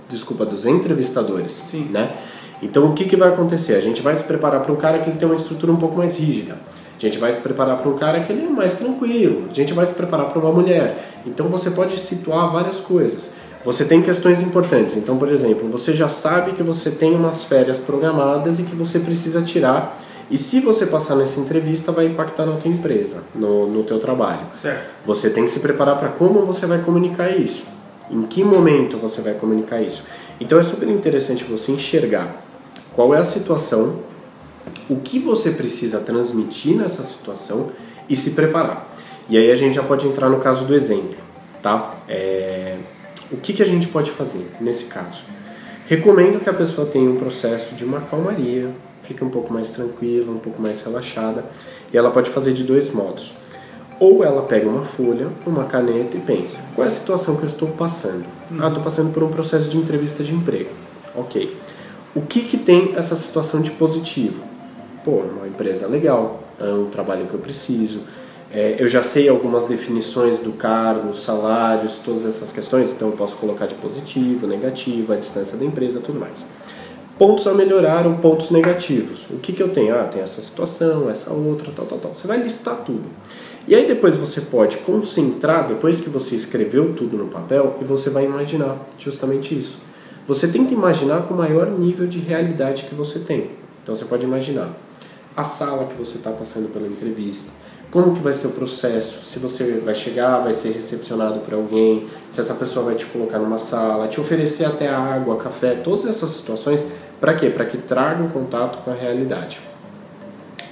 desculpa, 0.08 0.46
dos 0.46 0.64
entrevistadores, 0.64 1.50
Sim. 1.50 1.88
né? 1.90 2.16
Então 2.62 2.86
o 2.86 2.94
que, 2.94 3.04
que 3.04 3.16
vai 3.16 3.30
acontecer? 3.30 3.74
A 3.74 3.80
gente 3.80 4.00
vai 4.00 4.14
se 4.14 4.22
preparar 4.22 4.62
para 4.62 4.72
um 4.72 4.76
cara 4.76 5.00
que 5.00 5.10
tem 5.10 5.26
uma 5.26 5.34
estrutura 5.34 5.72
um 5.72 5.76
pouco 5.76 5.96
mais 5.96 6.16
rígida. 6.16 6.56
A 6.96 7.00
gente 7.00 7.18
vai 7.18 7.32
se 7.32 7.40
preparar 7.40 7.78
para 7.78 7.88
um 7.90 7.96
cara 7.96 8.20
que 8.20 8.32
ele 8.32 8.46
é 8.46 8.48
mais 8.48 8.76
tranquilo. 8.76 9.48
A 9.50 9.54
gente 9.54 9.72
vai 9.72 9.84
se 9.84 9.94
preparar 9.94 10.28
para 10.28 10.38
uma 10.38 10.52
mulher. 10.52 11.20
Então 11.26 11.48
você 11.48 11.72
pode 11.72 11.96
situar 11.96 12.52
várias 12.52 12.78
coisas. 12.78 13.32
Você 13.64 13.84
tem 13.84 14.02
questões 14.02 14.40
importantes. 14.40 14.96
Então, 14.96 15.18
por 15.18 15.28
exemplo, 15.32 15.68
você 15.68 15.92
já 15.92 16.08
sabe 16.08 16.52
que 16.52 16.62
você 16.62 16.92
tem 16.92 17.12
umas 17.12 17.42
férias 17.42 17.78
programadas 17.78 18.60
e 18.60 18.62
que 18.62 18.76
você 18.76 19.00
precisa 19.00 19.42
tirar. 19.42 19.98
E 20.30 20.36
se 20.36 20.60
você 20.60 20.84
passar 20.84 21.16
nessa 21.16 21.40
entrevista, 21.40 21.90
vai 21.90 22.06
impactar 22.06 22.44
na 22.44 22.56
tua 22.56 22.70
empresa, 22.70 23.22
no, 23.34 23.66
no 23.66 23.82
teu 23.82 23.98
trabalho. 23.98 24.46
Certo. 24.52 24.94
Você 25.06 25.30
tem 25.30 25.46
que 25.46 25.50
se 25.50 25.60
preparar 25.60 25.98
para 25.98 26.10
como 26.10 26.44
você 26.44 26.66
vai 26.66 26.80
comunicar 26.82 27.30
isso. 27.30 27.64
Em 28.10 28.22
que 28.22 28.44
momento 28.44 28.98
você 28.98 29.22
vai 29.22 29.34
comunicar 29.34 29.80
isso. 29.80 30.04
Então 30.40 30.58
é 30.58 30.62
super 30.62 30.88
interessante 30.88 31.44
você 31.44 31.72
enxergar 31.72 32.42
qual 32.92 33.14
é 33.14 33.18
a 33.18 33.24
situação, 33.24 34.00
o 34.88 34.96
que 34.96 35.18
você 35.18 35.50
precisa 35.50 35.98
transmitir 36.00 36.76
nessa 36.76 37.02
situação 37.02 37.70
e 38.08 38.14
se 38.14 38.30
preparar. 38.32 38.88
E 39.30 39.36
aí 39.36 39.50
a 39.50 39.54
gente 39.54 39.74
já 39.74 39.82
pode 39.82 40.06
entrar 40.06 40.28
no 40.28 40.38
caso 40.38 40.64
do 40.64 40.74
exemplo, 40.74 41.16
tá? 41.62 41.92
É... 42.08 42.76
O 43.30 43.36
que, 43.36 43.52
que 43.52 43.62
a 43.62 43.66
gente 43.66 43.88
pode 43.88 44.10
fazer 44.10 44.50
nesse 44.60 44.86
caso? 44.86 45.22
Recomendo 45.86 46.40
que 46.40 46.48
a 46.48 46.54
pessoa 46.54 46.86
tenha 46.86 47.10
um 47.10 47.16
processo 47.16 47.74
de 47.74 47.84
uma 47.84 48.00
calmaria, 48.02 48.70
fique 49.08 49.24
um 49.24 49.30
pouco 49.30 49.52
mais 49.52 49.72
tranquila, 49.72 50.30
um 50.30 50.38
pouco 50.38 50.60
mais 50.60 50.80
relaxada, 50.82 51.44
e 51.92 51.96
ela 51.96 52.10
pode 52.10 52.30
fazer 52.30 52.52
de 52.52 52.62
dois 52.62 52.92
modos. 52.92 53.32
Ou 53.98 54.22
ela 54.22 54.42
pega 54.42 54.68
uma 54.68 54.84
folha, 54.84 55.28
uma 55.44 55.64
caneta 55.64 56.16
e 56.16 56.20
pensa: 56.20 56.60
qual 56.74 56.84
é 56.84 56.88
a 56.88 56.90
situação 56.90 57.34
que 57.34 57.42
eu 57.42 57.48
estou 57.48 57.68
passando? 57.70 58.24
Hum. 58.52 58.58
Ah, 58.60 58.68
estou 58.68 58.82
passando 58.82 59.12
por 59.12 59.22
um 59.22 59.28
processo 59.28 59.68
de 59.68 59.76
entrevista 59.76 60.22
de 60.22 60.32
emprego. 60.34 60.70
Ok. 61.16 61.56
O 62.14 62.20
que, 62.20 62.42
que 62.42 62.56
tem 62.56 62.94
essa 62.96 63.16
situação 63.16 63.60
de 63.60 63.70
positivo? 63.72 64.42
Pô, 65.04 65.22
uma 65.22 65.48
empresa 65.48 65.86
legal, 65.86 66.42
é 66.60 66.64
um 66.64 66.86
trabalho 66.86 67.26
que 67.26 67.34
eu 67.34 67.40
preciso, 67.40 68.00
é, 68.50 68.76
eu 68.78 68.88
já 68.88 69.02
sei 69.02 69.28
algumas 69.28 69.66
definições 69.66 70.38
do 70.38 70.52
cargo, 70.52 71.14
salários, 71.14 71.98
todas 71.98 72.24
essas 72.24 72.50
questões, 72.50 72.90
então 72.90 73.08
eu 73.08 73.16
posso 73.16 73.36
colocar 73.36 73.66
de 73.66 73.74
positivo, 73.74 74.46
negativo, 74.46 75.12
a 75.12 75.16
distância 75.16 75.56
da 75.56 75.64
empresa, 75.64 76.00
tudo 76.00 76.18
mais. 76.18 76.46
Pontos 77.18 77.46
a 77.48 77.52
melhorar 77.52 78.06
ou 78.06 78.14
pontos 78.18 78.50
negativos. 78.50 79.26
O 79.30 79.38
que, 79.38 79.52
que 79.52 79.62
eu 79.62 79.70
tenho? 79.70 79.94
Ah, 79.94 80.04
tem 80.04 80.22
essa 80.22 80.40
situação, 80.40 81.10
essa 81.10 81.32
outra, 81.32 81.72
tal, 81.74 81.84
tal, 81.84 81.98
tal. 81.98 82.12
Você 82.14 82.28
vai 82.28 82.40
listar 82.40 82.76
tudo. 82.84 83.04
E 83.66 83.74
aí 83.74 83.86
depois 83.86 84.16
você 84.16 84.40
pode 84.40 84.78
concentrar, 84.78 85.66
depois 85.66 86.00
que 86.00 86.08
você 86.08 86.36
escreveu 86.36 86.94
tudo 86.94 87.16
no 87.18 87.26
papel, 87.26 87.76
e 87.80 87.84
você 87.84 88.08
vai 88.08 88.24
imaginar 88.24 88.78
justamente 88.98 89.58
isso. 89.58 89.78
Você 90.26 90.46
tenta 90.46 90.72
imaginar 90.72 91.22
com 91.22 91.34
o 91.34 91.36
maior 91.36 91.66
nível 91.66 92.06
de 92.06 92.18
realidade 92.18 92.84
que 92.84 92.94
você 92.94 93.18
tem. 93.18 93.50
Então 93.82 93.96
você 93.96 94.04
pode 94.04 94.24
imaginar 94.24 94.70
a 95.36 95.44
sala 95.44 95.86
que 95.86 95.94
você 95.94 96.18
está 96.18 96.30
passando 96.30 96.72
pela 96.72 96.86
entrevista, 96.86 97.50
como 97.90 98.14
que 98.14 98.20
vai 98.20 98.34
ser 98.34 98.48
o 98.48 98.50
processo, 98.50 99.24
se 99.24 99.38
você 99.38 99.80
vai 99.84 99.94
chegar, 99.94 100.40
vai 100.40 100.52
ser 100.52 100.72
recepcionado 100.72 101.40
por 101.40 101.54
alguém, 101.54 102.06
se 102.30 102.40
essa 102.40 102.54
pessoa 102.54 102.84
vai 102.84 102.94
te 102.94 103.06
colocar 103.06 103.38
numa 103.38 103.58
sala, 103.58 104.08
te 104.08 104.20
oferecer 104.20 104.66
até 104.66 104.88
água, 104.88 105.36
café, 105.36 105.74
todas 105.74 106.04
essas 106.04 106.30
situações, 106.30 106.86
para 107.20 107.34
quê? 107.34 107.50
Para 107.50 107.64
que 107.64 107.78
traga 107.78 108.22
um 108.22 108.28
contato 108.28 108.82
com 108.84 108.90
a 108.90 108.94
realidade. 108.94 109.60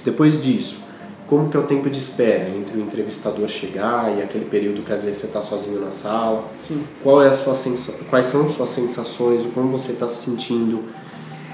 Depois 0.03 0.41
disso, 0.41 0.79
como 1.27 1.49
que 1.49 1.57
é 1.57 1.59
o 1.59 1.63
tempo 1.63 1.89
de 1.89 1.99
espera 1.99 2.47
entre 2.49 2.77
o 2.77 2.81
entrevistador 2.81 3.47
chegar 3.49 4.17
e 4.17 4.21
aquele 4.21 4.45
período 4.45 4.81
que 4.81 4.93
às 4.93 5.03
vezes 5.03 5.19
você 5.19 5.27
está 5.27 5.41
sozinho 5.41 5.81
na 5.81 5.91
sala? 5.91 6.45
Sim. 6.57 6.85
Qual 7.03 7.21
é 7.21 7.27
a 7.27 7.33
sua 7.33 7.53
sensa... 7.53 7.93
Quais 8.09 8.27
são 8.27 8.45
as 8.45 8.53
suas 8.53 8.69
sensações, 8.69 9.45
como 9.53 9.67
você 9.69 9.91
está 9.91 10.07
se 10.07 10.23
sentindo? 10.23 10.83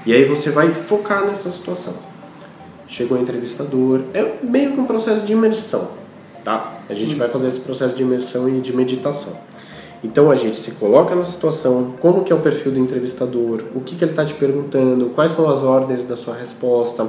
E 0.06 0.12
aí 0.12 0.24
você 0.24 0.50
vai 0.50 0.70
focar 0.70 1.24
nessa 1.24 1.50
situação. 1.50 1.94
Chegou 2.86 3.18
o 3.18 3.20
entrevistador, 3.20 4.02
é 4.12 4.34
meio 4.42 4.72
que 4.72 4.80
um 4.80 4.84
processo 4.84 5.24
de 5.24 5.32
imersão, 5.32 5.90
tá? 6.44 6.74
A 6.88 6.94
gente 6.94 7.12
Sim. 7.12 7.18
vai 7.18 7.28
fazer 7.28 7.48
esse 7.48 7.60
processo 7.60 7.96
de 7.96 8.02
imersão 8.02 8.48
e 8.48 8.60
de 8.60 8.76
meditação. 8.76 9.32
Então 10.04 10.30
a 10.30 10.34
gente 10.34 10.56
se 10.56 10.72
coloca 10.72 11.14
na 11.14 11.24
situação, 11.24 11.94
como 11.98 12.22
que 12.24 12.32
é 12.32 12.36
o 12.36 12.40
perfil 12.40 12.72
do 12.72 12.78
entrevistador, 12.78 13.64
o 13.74 13.80
que, 13.80 13.96
que 13.96 14.04
ele 14.04 14.12
está 14.12 14.24
te 14.24 14.34
perguntando, 14.34 15.06
quais 15.14 15.32
são 15.32 15.50
as 15.50 15.62
ordens 15.62 16.04
da 16.04 16.14
sua 16.14 16.34
resposta, 16.34 17.08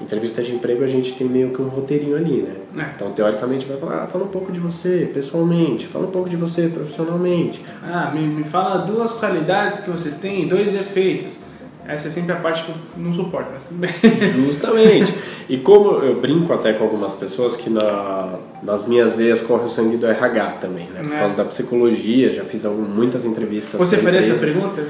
entrevista 0.00 0.42
de 0.42 0.54
emprego 0.54 0.82
a 0.82 0.86
gente 0.86 1.12
tem 1.12 1.28
meio 1.28 1.50
que 1.50 1.60
um 1.60 1.68
roteirinho 1.68 2.16
ali, 2.16 2.42
né? 2.42 2.56
É. 2.76 2.94
Então, 2.96 3.12
teoricamente, 3.12 3.66
vai 3.66 3.76
falar, 3.76 4.04
ah, 4.04 4.06
fala 4.06 4.24
um 4.24 4.28
pouco 4.28 4.50
de 4.50 4.58
você 4.58 5.08
pessoalmente, 5.12 5.86
fala 5.86 6.06
um 6.06 6.10
pouco 6.10 6.28
de 6.28 6.36
você 6.36 6.68
profissionalmente. 6.68 7.64
Ah, 7.82 8.10
me, 8.12 8.26
me 8.26 8.44
fala 8.44 8.78
duas 8.78 9.12
qualidades 9.12 9.80
que 9.80 9.90
você 9.90 10.10
tem 10.10 10.44
e 10.44 10.46
dois 10.46 10.72
defeitos. 10.72 11.40
Essa 11.86 12.08
é 12.08 12.10
sempre 12.10 12.32
a 12.32 12.36
parte 12.36 12.64
que 12.64 12.70
eu 12.70 12.76
não 12.96 13.12
suporto, 13.12 13.50
mas 13.52 13.68
tudo 13.68 13.80
bem. 13.80 13.92
Justamente. 14.46 15.14
E 15.48 15.58
como 15.58 15.98
eu 16.02 16.20
brinco 16.20 16.52
até 16.52 16.72
com 16.72 16.84
algumas 16.84 17.14
pessoas 17.14 17.56
que 17.56 17.68
na, 17.68 18.38
nas 18.62 18.86
minhas 18.86 19.14
veias 19.14 19.40
corre 19.40 19.64
o 19.64 19.68
sangue 19.68 19.96
do 19.96 20.06
RH 20.06 20.52
também, 20.60 20.86
né? 20.86 21.02
Por 21.02 21.12
é. 21.12 21.18
causa 21.18 21.36
da 21.36 21.44
psicologia, 21.44 22.32
já 22.32 22.44
fiz 22.44 22.64
algumas, 22.64 22.88
muitas 22.88 23.26
entrevistas. 23.26 23.78
Você 23.78 23.98
faria 23.98 24.20
essa 24.20 24.34
pergunta? 24.34 24.82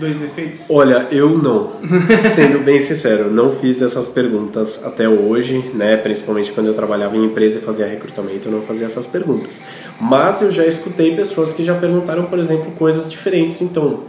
dois 0.00 0.16
defeitos? 0.16 0.68
Olha, 0.70 1.06
eu 1.12 1.36
não. 1.38 1.72
Sendo 2.34 2.64
bem 2.64 2.80
sincero, 2.80 3.30
não 3.30 3.50
fiz 3.56 3.82
essas 3.82 4.08
perguntas 4.08 4.80
até 4.82 5.08
hoje, 5.08 5.70
né? 5.74 5.96
Principalmente 5.98 6.50
quando 6.52 6.68
eu 6.68 6.74
trabalhava 6.74 7.16
em 7.16 7.26
empresa 7.26 7.58
e 7.58 7.62
fazia 7.62 7.86
recrutamento, 7.86 8.48
eu 8.48 8.52
não 8.52 8.62
fazia 8.62 8.86
essas 8.86 9.06
perguntas. 9.06 9.60
Mas 10.00 10.40
eu 10.40 10.50
já 10.50 10.64
escutei 10.64 11.14
pessoas 11.14 11.52
que 11.52 11.62
já 11.62 11.74
perguntaram, 11.74 12.24
por 12.24 12.38
exemplo, 12.38 12.72
coisas 12.72 13.08
diferentes. 13.08 13.60
Então, 13.60 14.00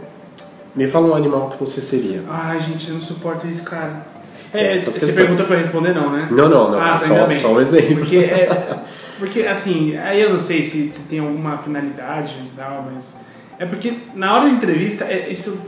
me 0.74 0.86
fala 0.88 1.08
um 1.08 1.14
animal 1.14 1.48
que 1.50 1.58
você 1.58 1.80
seria. 1.80 2.22
Ai, 2.28 2.60
gente, 2.60 2.88
eu 2.88 2.94
não 2.94 3.02
suporto 3.02 3.46
isso, 3.46 3.62
cara. 3.64 4.06
É, 4.52 4.78
você 4.78 5.12
pergunta 5.12 5.44
pra 5.44 5.56
responder, 5.56 5.94
não, 5.94 6.10
né? 6.10 6.28
Não, 6.30 6.48
não, 6.48 6.70
não. 6.70 6.80
Ah, 6.80 6.92
tá, 6.92 6.98
só, 6.98 7.30
só 7.30 7.52
um 7.52 7.60
exemplo. 7.60 7.96
Porque, 7.96 8.16
é, 8.16 8.78
porque, 9.18 9.40
assim, 9.42 9.96
aí 9.96 10.20
eu 10.20 10.30
não 10.30 10.38
sei 10.38 10.64
se, 10.64 10.90
se 10.90 11.08
tem 11.08 11.20
alguma 11.20 11.58
finalidade 11.58 12.36
e 12.44 12.56
tal, 12.56 12.88
mas. 12.92 13.20
É 13.58 13.64
porque 13.64 13.94
na 14.14 14.34
hora 14.34 14.44
da 14.44 14.50
entrevista, 14.50 15.04
é, 15.04 15.28
isso 15.30 15.58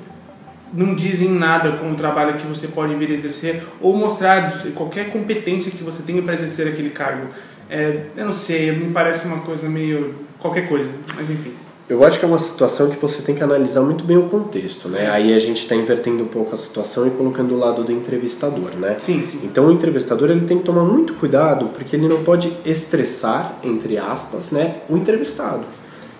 não 0.72 0.94
dizem 0.94 1.30
nada 1.30 1.72
com 1.72 1.92
o 1.92 1.94
trabalho 1.94 2.34
que 2.34 2.46
você 2.46 2.68
pode 2.68 2.94
vir 2.96 3.10
a 3.10 3.14
exercer 3.14 3.62
ou 3.80 3.96
mostrar 3.96 4.64
qualquer 4.74 5.10
competência 5.10 5.70
que 5.70 5.84
você 5.84 6.02
tenha 6.02 6.20
para 6.20 6.34
exercer 6.34 6.66
aquele 6.66 6.90
cargo. 6.90 7.28
É, 7.70 8.06
eu 8.16 8.24
não 8.24 8.32
sei, 8.32 8.72
me 8.72 8.92
parece 8.92 9.26
uma 9.26 9.38
coisa 9.38 9.68
meio. 9.68 10.14
qualquer 10.38 10.68
coisa, 10.68 10.90
mas 11.16 11.30
enfim. 11.30 11.54
Eu 11.88 12.02
acho 12.02 12.18
que 12.18 12.24
é 12.24 12.28
uma 12.28 12.38
situação 12.38 12.88
que 12.88 12.96
você 12.96 13.20
tem 13.20 13.34
que 13.34 13.44
analisar 13.44 13.82
muito 13.82 14.04
bem 14.04 14.16
o 14.16 14.22
contexto, 14.30 14.88
né? 14.88 15.10
Aí 15.10 15.34
a 15.34 15.38
gente 15.38 15.62
está 15.62 15.74
invertendo 15.74 16.24
um 16.24 16.28
pouco 16.28 16.54
a 16.54 16.58
situação 16.58 17.06
e 17.06 17.10
colocando 17.10 17.54
o 17.54 17.58
lado 17.58 17.84
do 17.84 17.92
entrevistador, 17.92 18.70
né? 18.78 18.94
Sim, 18.98 19.26
sim. 19.26 19.40
Então 19.44 19.66
o 19.66 19.70
entrevistador 19.70 20.30
ele 20.30 20.46
tem 20.46 20.58
que 20.58 20.64
tomar 20.64 20.84
muito 20.84 21.12
cuidado 21.12 21.66
porque 21.74 21.94
ele 21.94 22.08
não 22.08 22.24
pode 22.24 22.50
estressar, 22.64 23.58
entre 23.62 23.98
aspas, 23.98 24.50
né, 24.50 24.76
o 24.88 24.96
entrevistado. 24.96 25.64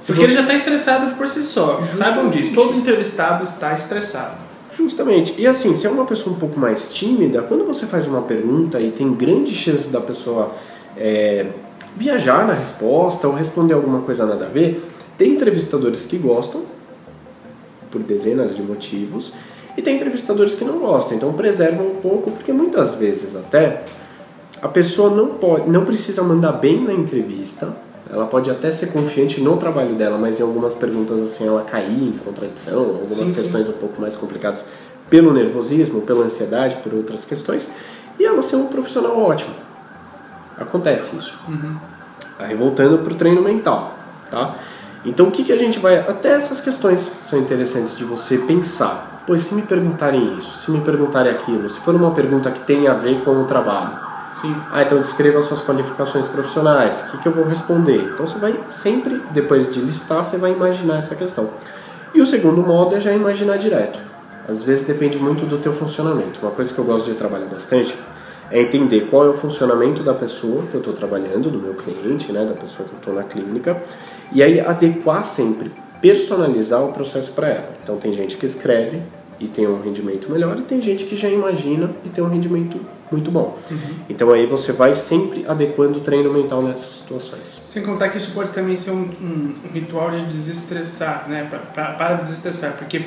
Se 0.00 0.12
Porque 0.12 0.26
você... 0.26 0.33
ele 0.33 0.35
já 0.35 0.42
está 0.42 0.54
estressado 0.54 1.16
por 1.16 1.26
si 1.26 1.42
só. 1.42 1.80
Justamente. 1.80 1.97
Saibam 1.97 2.28
disso. 2.28 2.52
Todo 2.54 2.76
entrevistado 2.76 3.42
está 3.42 3.73
estressado. 3.73 4.37
Justamente. 4.76 5.35
E 5.38 5.47
assim, 5.47 5.75
se 5.76 5.87
é 5.87 5.90
uma 5.90 6.04
pessoa 6.04 6.37
um 6.37 6.38
pouco 6.38 6.61
mais 6.61 6.92
tímida, 6.92 7.40
quando 7.40 7.64
você 7.64 7.87
faz 7.87 8.06
uma 8.06 8.21
pergunta 8.21 8.78
e 8.80 8.90
tem 8.90 9.14
grande 9.14 9.54
chance 9.54 9.88
da 9.88 10.00
pessoa 10.02 10.52
é, 10.94 11.47
viajar 11.97 12.47
na 12.47 12.52
resposta 12.52 13.26
ou 13.26 13.33
responder 13.33 13.73
alguma 13.73 14.02
coisa 14.02 14.26
nada 14.26 14.44
a 14.44 14.49
ver, 14.49 14.90
tem 15.16 15.33
entrevistadores 15.33 16.06
que 16.06 16.16
gostam, 16.16 16.62
por 17.90 18.02
dezenas 18.02 18.56
de 18.56 18.62
motivos, 18.62 19.33
e 19.76 19.83
tem 19.83 19.97
entrevistadores 19.97 20.54
que 20.54 20.64
não 20.64 20.78
gostam. 20.78 21.16
Então 21.16 21.33
preservam 21.33 21.87
um 21.87 21.97
pouco, 21.97 22.30
porque 22.30 22.52
muitas 22.52 22.94
vezes 22.94 23.37
até 23.37 23.85
a 24.62 24.68
pessoa 24.68 25.11
não 25.11 25.35
pode, 25.35 25.68
não 25.68 25.85
precisa 25.85 26.23
mandar 26.23 26.52
bem 26.52 26.83
na 26.83 26.92
entrevista 26.92 27.76
Ela 28.11 28.26
pode 28.26 28.50
até 28.50 28.71
ser 28.71 28.88
confiante 28.88 29.40
no 29.40 29.56
trabalho 29.56 29.94
dela, 29.94 30.16
mas 30.18 30.38
em 30.38 30.42
algumas 30.42 30.75
perguntas 30.75 31.21
assim 31.21 31.47
ela 31.47 31.62
cair 31.62 32.09
em 32.09 32.12
contradição, 32.12 32.78
algumas 32.78 33.12
Sim, 33.12 33.33
sim. 33.33 33.42
questões 33.42 33.68
um 33.68 33.73
pouco 33.73 34.00
mais 34.00 34.14
complicadas 34.14 34.64
pelo 35.09 35.33
nervosismo, 35.33 36.00
pela 36.02 36.25
ansiedade, 36.25 36.76
por 36.76 36.94
outras 36.94 37.25
questões, 37.25 37.71
e 38.18 38.25
ela 38.25 38.42
ser 38.42 38.56
um 38.56 38.66
profissional 38.66 39.18
ótimo. 39.18 39.54
Acontece 40.56 41.16
isso. 41.16 41.38
Aí 42.38 42.54
voltando 42.54 42.99
para 42.99 43.12
o 43.12 43.16
treino 43.16 43.42
mental, 43.42 43.94
tá? 44.30 44.54
Então 45.05 45.27
o 45.27 45.31
que, 45.31 45.45
que 45.45 45.53
a 45.53 45.59
gente 45.59 45.79
vai. 45.79 45.99
Até 45.99 46.31
essas 46.31 46.61
questões 46.61 47.13
são 47.23 47.39
interessantes 47.39 47.97
de 47.97 48.05
você 48.05 48.39
pensar. 48.39 49.23
Pois 49.27 49.43
se 49.43 49.55
me 49.55 49.63
perguntarem 49.63 50.37
isso, 50.37 50.59
se 50.59 50.71
me 50.71 50.81
perguntarem 50.81 51.33
aquilo, 51.33 51.69
se 51.71 51.81
for 51.81 51.95
uma 51.95 52.11
pergunta 52.11 52.51
que 52.51 52.61
tem 52.61 52.87
a 52.87 52.95
ver 52.95 53.25
com 53.25 53.31
o 53.41 53.45
trabalho, 53.45 53.99
Sim. 54.31 54.55
ah, 54.71 54.83
então 54.83 55.01
descreva 55.01 55.39
as 55.39 55.47
suas 55.47 55.63
qualificações 55.63 56.27
profissionais, 56.27 57.05
o 57.09 57.13
que, 57.13 57.23
que 57.23 57.29
eu 57.29 57.33
vou 57.33 57.45
responder? 57.45 58.11
Então 58.13 58.27
você 58.27 58.39
vai 58.39 58.59
sempre, 58.69 59.23
depois 59.31 59.73
de 59.73 59.81
listar, 59.81 60.25
você 60.25 60.37
vai 60.37 60.53
imaginar 60.53 60.99
essa 60.99 61.15
questão. 61.15 61.49
E 62.15 62.21
o 62.21 62.27
segundo 62.27 62.63
modo 62.63 62.97
é 62.97 63.01
já 63.01 63.13
imaginar 63.13 63.57
direto. 63.57 63.99
Às 64.47 64.63
vezes 64.63 64.85
depende 64.85 65.19
muito 65.19 65.47
do 65.47 65.57
teu 65.57 65.73
funcionamento. 65.73 66.41
Uma 66.43 66.51
coisa 66.51 66.73
que 66.75 66.79
eu 66.79 66.85
gosto 66.85 67.07
de 67.07 67.15
trabalhar 67.15 67.47
bastante 67.47 67.97
é 68.51 68.61
entender 68.61 69.09
qual 69.11 69.25
é 69.25 69.29
o 69.29 69.35
funcionamento 69.35 70.03
da 70.03 70.13
pessoa 70.13 70.65
que 70.71 70.75
eu 70.75 70.81
estou 70.81 70.93
trabalhando, 70.93 71.51
do 71.51 71.59
meu 71.59 71.75
cliente, 71.75 72.31
né, 72.31 72.45
da 72.45 72.55
pessoa 72.55 72.87
que 72.87 72.95
eu 72.95 72.99
estou 72.99 73.15
na 73.15 73.23
clínica, 73.23 73.83
e 74.35 74.43
aí 74.43 74.61
adequar 74.61 75.25
sempre, 75.25 75.71
personalizar 76.00 76.83
o 76.85 76.93
processo 76.93 77.33
para 77.33 77.49
ela. 77.49 77.71
Então 77.83 77.97
tem 77.97 78.12
gente 78.12 78.37
que 78.37 78.45
escreve 78.45 79.00
e 79.41 79.49
tem 79.49 79.67
um 79.67 79.81
rendimento 79.81 80.31
melhor, 80.31 80.57
e 80.59 80.62
tem 80.62 80.81
gente 80.83 81.05
que 81.05 81.17
já 81.17 81.29
imagina 81.29 81.91
e 82.05 82.09
tem 82.09 82.23
um 82.23 82.29
rendimento 82.29 82.79
muito 83.11 83.31
bom. 83.31 83.59
Então 84.09 84.31
aí 84.33 84.47
você 84.47 84.73
vai 84.73 84.95
sempre 84.95 85.45
adequando 85.47 85.99
o 85.99 86.00
treino 86.00 86.33
mental 86.33 86.62
nessas 86.62 86.93
situações. 86.93 87.62
Sem 87.64 87.83
contar 87.83 88.09
que 88.11 88.19
isso 88.19 88.33
pode 88.33 88.50
também 88.50 88.76
ser 88.76 88.91
um, 88.91 89.03
um- 89.21 89.55
um 89.69 89.73
ritual 89.73 90.11
de 90.11 90.25
desestressar, 90.25 91.26
né? 91.29 91.47
Pra, 91.49 91.59
pra- 91.59 91.93
para 91.93 92.14
desestressar, 92.17 92.75
porque 92.79 93.03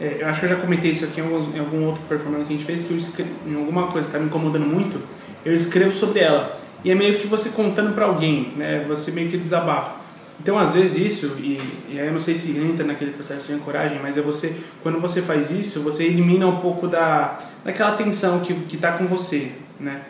é, 0.00 0.18
eu 0.20 0.26
acho 0.28 0.40
que 0.40 0.46
eu 0.46 0.50
já 0.50 0.56
comentei 0.56 0.90
isso 0.92 1.04
aqui 1.04 1.20
em, 1.20 1.24
alguns- 1.24 1.54
em 1.54 1.58
algum 1.58 1.84
outro 1.86 2.00
performance 2.08 2.46
que 2.46 2.54
a 2.54 2.56
gente 2.56 2.64
fez, 2.66 2.84
que 2.84 2.90
eu 2.92 2.96
escrevo, 2.96 3.30
em 3.46 3.54
alguma 3.54 3.86
coisa 3.88 4.08
que 4.08 4.14
está 4.14 4.18
me 4.18 4.26
incomodando 4.26 4.64
muito, 4.66 4.98
eu 5.44 5.54
escrevo 5.54 5.92
sobre 5.92 6.20
ela. 6.20 6.56
E 6.82 6.90
é 6.90 6.94
meio 6.94 7.18
que 7.18 7.26
você 7.26 7.50
contando 7.50 7.94
para 7.94 8.06
alguém, 8.06 8.54
né? 8.56 8.84
Você 8.88 9.10
meio 9.12 9.28
que 9.28 9.36
desabafa. 9.36 9.99
Então, 10.42 10.58
às 10.58 10.74
vezes 10.74 10.96
isso, 10.96 11.36
e, 11.38 11.60
e 11.90 12.00
aí 12.00 12.06
eu 12.06 12.12
não 12.12 12.18
sei 12.18 12.34
se 12.34 12.56
entra 12.56 12.84
naquele 12.84 13.10
processo 13.10 13.46
de 13.46 13.52
ancoragem, 13.52 14.00
mas 14.02 14.16
é 14.16 14.22
você, 14.22 14.56
quando 14.82 14.98
você 14.98 15.20
faz 15.20 15.50
isso, 15.50 15.82
você 15.82 16.04
elimina 16.04 16.46
um 16.46 16.60
pouco 16.60 16.88
da, 16.88 17.38
daquela 17.62 17.92
tensão 17.92 18.40
que, 18.40 18.54
que 18.54 18.78
tá 18.78 18.92
com 18.92 19.06
você, 19.06 19.52
né? 19.78 20.00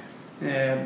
É, 0.40 0.84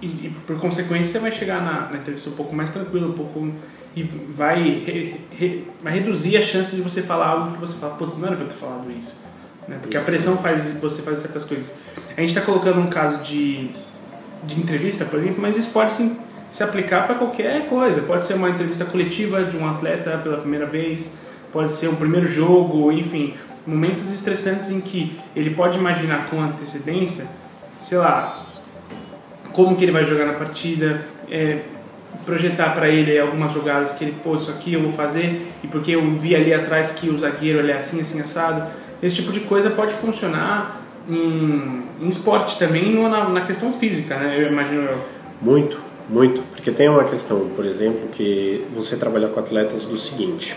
e, 0.00 0.06
e, 0.06 0.36
por 0.46 0.58
consequência 0.58 1.06
você 1.12 1.18
vai 1.20 1.30
chegar 1.30 1.62
na, 1.62 1.90
na 1.92 1.98
entrevista 1.98 2.28
um 2.28 2.32
pouco 2.34 2.54
mais 2.54 2.70
tranquilo, 2.70 3.10
um 3.10 3.12
pouco 3.12 3.52
e 3.94 4.02
vai, 4.02 4.60
re- 4.60 5.20
re- 5.30 5.64
vai 5.80 5.92
reduzir 5.92 6.36
a 6.36 6.40
chance 6.40 6.74
de 6.74 6.82
você 6.82 7.02
falar 7.02 7.28
algo 7.28 7.52
que 7.52 7.60
você 7.60 7.78
fala, 7.78 7.94
putz, 7.94 8.18
não 8.18 8.26
era 8.26 8.36
pra 8.36 8.46
eu 8.46 8.48
ter 8.48 8.56
falado 8.56 8.90
isso. 8.90 9.14
Né? 9.68 9.78
Porque 9.80 9.96
a 9.96 10.00
pressão 10.00 10.36
faz 10.36 10.72
você 10.72 11.02
fazer 11.02 11.18
certas 11.18 11.44
coisas. 11.44 11.78
A 12.16 12.20
gente 12.20 12.30
está 12.30 12.40
colocando 12.40 12.80
um 12.80 12.88
caso 12.88 13.22
de, 13.22 13.70
de 14.42 14.58
entrevista, 14.58 15.04
por 15.04 15.20
exemplo, 15.20 15.40
mas 15.40 15.56
isso 15.56 15.70
pode 15.70 15.92
sim 15.92 16.18
se 16.52 16.62
aplicar 16.62 17.06
para 17.06 17.16
qualquer 17.16 17.66
coisa. 17.66 18.02
Pode 18.02 18.24
ser 18.24 18.34
uma 18.34 18.50
entrevista 18.50 18.84
coletiva 18.84 19.42
de 19.42 19.56
um 19.56 19.68
atleta 19.68 20.18
pela 20.18 20.36
primeira 20.36 20.66
vez, 20.66 21.14
pode 21.50 21.72
ser 21.72 21.88
um 21.88 21.96
primeiro 21.96 22.26
jogo, 22.26 22.92
enfim, 22.92 23.34
momentos 23.66 24.12
estressantes 24.12 24.70
em 24.70 24.80
que 24.80 25.18
ele 25.34 25.50
pode 25.50 25.78
imaginar 25.78 26.26
com 26.28 26.40
antecedência, 26.40 27.26
sei 27.74 27.98
lá, 27.98 28.46
como 29.52 29.74
que 29.76 29.84
ele 29.84 29.92
vai 29.92 30.04
jogar 30.04 30.26
na 30.26 30.34
partida, 30.34 31.02
é, 31.30 31.60
projetar 32.26 32.74
para 32.74 32.88
ele 32.88 33.18
algumas 33.18 33.52
jogadas 33.52 33.92
que 33.92 34.04
ele, 34.04 34.14
pô, 34.22 34.36
isso 34.36 34.50
aqui 34.50 34.74
eu 34.74 34.82
vou 34.82 34.90
fazer, 34.90 35.46
e 35.62 35.66
porque 35.66 35.92
eu 35.92 36.10
vi 36.12 36.34
ali 36.34 36.52
atrás 36.52 36.90
que 36.90 37.08
o 37.08 37.16
zagueiro 37.16 37.58
ele 37.58 37.72
é 37.72 37.78
assim, 37.78 38.00
assim, 38.00 38.20
assado. 38.20 38.66
Esse 39.02 39.16
tipo 39.16 39.32
de 39.32 39.40
coisa 39.40 39.70
pode 39.70 39.92
funcionar 39.94 40.80
em, 41.08 41.82
em 42.00 42.08
esporte 42.08 42.58
também, 42.58 42.94
na, 43.08 43.28
na 43.28 43.40
questão 43.40 43.72
física, 43.72 44.16
né? 44.16 44.36
Eu 44.38 44.48
imagino. 44.48 44.88
Muito, 45.40 45.76
muito. 46.08 46.42
Porque 46.52 46.70
tem 46.70 46.88
uma 46.88 47.04
questão, 47.04 47.48
por 47.56 47.64
exemplo, 47.64 48.08
que 48.12 48.64
você 48.74 48.96
trabalha 48.96 49.28
com 49.28 49.40
atletas 49.40 49.84
do 49.84 49.96
seguinte. 49.96 50.56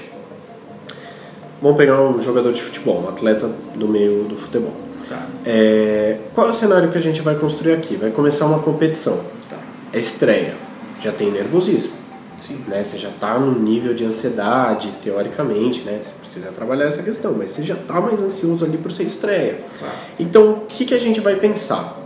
Vamos 1.61 1.77
pegar 1.77 2.01
um 2.01 2.21
jogador 2.21 2.51
de 2.51 2.61
futebol, 2.61 3.01
um 3.03 3.09
atleta 3.09 3.49
do 3.75 3.87
meio 3.87 4.23
do 4.25 4.35
futebol. 4.35 4.73
Tá, 5.07 5.27
É, 5.45 6.17
qual 6.33 6.47
é 6.47 6.49
o 6.49 6.53
cenário 6.53 6.89
que 6.91 6.97
a 6.97 7.01
gente 7.01 7.21
vai 7.21 7.35
construir 7.35 7.73
aqui? 7.73 7.95
Vai 7.95 8.11
começar 8.11 8.45
uma 8.45 8.59
competição. 8.59 9.17
tá. 9.49 9.57
É 9.93 9.99
estreia. 9.99 10.55
Já 11.01 11.11
tem 11.11 11.31
nervosismo. 11.31 11.93
Sim. 12.37 12.63
Né? 12.67 12.83
Você 12.83 12.97
já 12.97 13.09
está 13.09 13.39
no 13.39 13.57
nível 13.59 13.93
de 13.93 14.03
ansiedade, 14.03 14.93
teoricamente, 15.03 15.81
né? 15.83 15.99
Você 16.01 16.11
precisa 16.19 16.49
trabalhar 16.51 16.85
essa 16.85 17.01
questão, 17.01 17.33
mas 17.33 17.51
você 17.51 17.63
já 17.63 17.75
está 17.75 18.01
mais 18.01 18.21
ansioso 18.21 18.65
ali 18.65 18.77
por 18.77 18.91
ser 18.91 19.03
estreia. 19.03 19.57
Claro. 19.79 19.95
Então, 20.19 20.51
o 20.51 20.61
que, 20.67 20.85
que 20.85 20.93
a 20.93 20.99
gente 20.99 21.19
vai 21.21 21.35
pensar? 21.35 21.97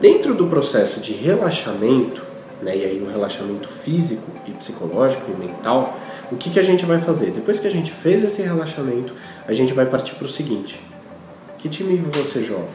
Dentro 0.00 0.34
do 0.34 0.46
processo 0.46 1.00
de 1.00 1.12
relaxamento, 1.12 2.22
né, 2.62 2.76
e 2.76 2.84
aí 2.84 3.02
o 3.02 3.10
relaxamento 3.10 3.68
físico 3.68 4.30
e 4.46 4.50
psicológico 4.52 5.30
e 5.30 5.36
mental, 5.36 5.98
o 6.30 6.36
que, 6.36 6.50
que 6.50 6.58
a 6.58 6.62
gente 6.62 6.84
vai 6.84 7.00
fazer? 7.00 7.30
Depois 7.30 7.60
que 7.60 7.66
a 7.66 7.70
gente 7.70 7.90
fez 7.90 8.24
esse 8.24 8.42
relaxamento, 8.42 9.12
a 9.46 9.52
gente 9.52 9.72
vai 9.72 9.86
partir 9.86 10.14
para 10.14 10.26
o 10.26 10.28
seguinte: 10.28 10.80
que 11.58 11.68
time 11.68 11.96
você 12.12 12.42
joga? 12.42 12.68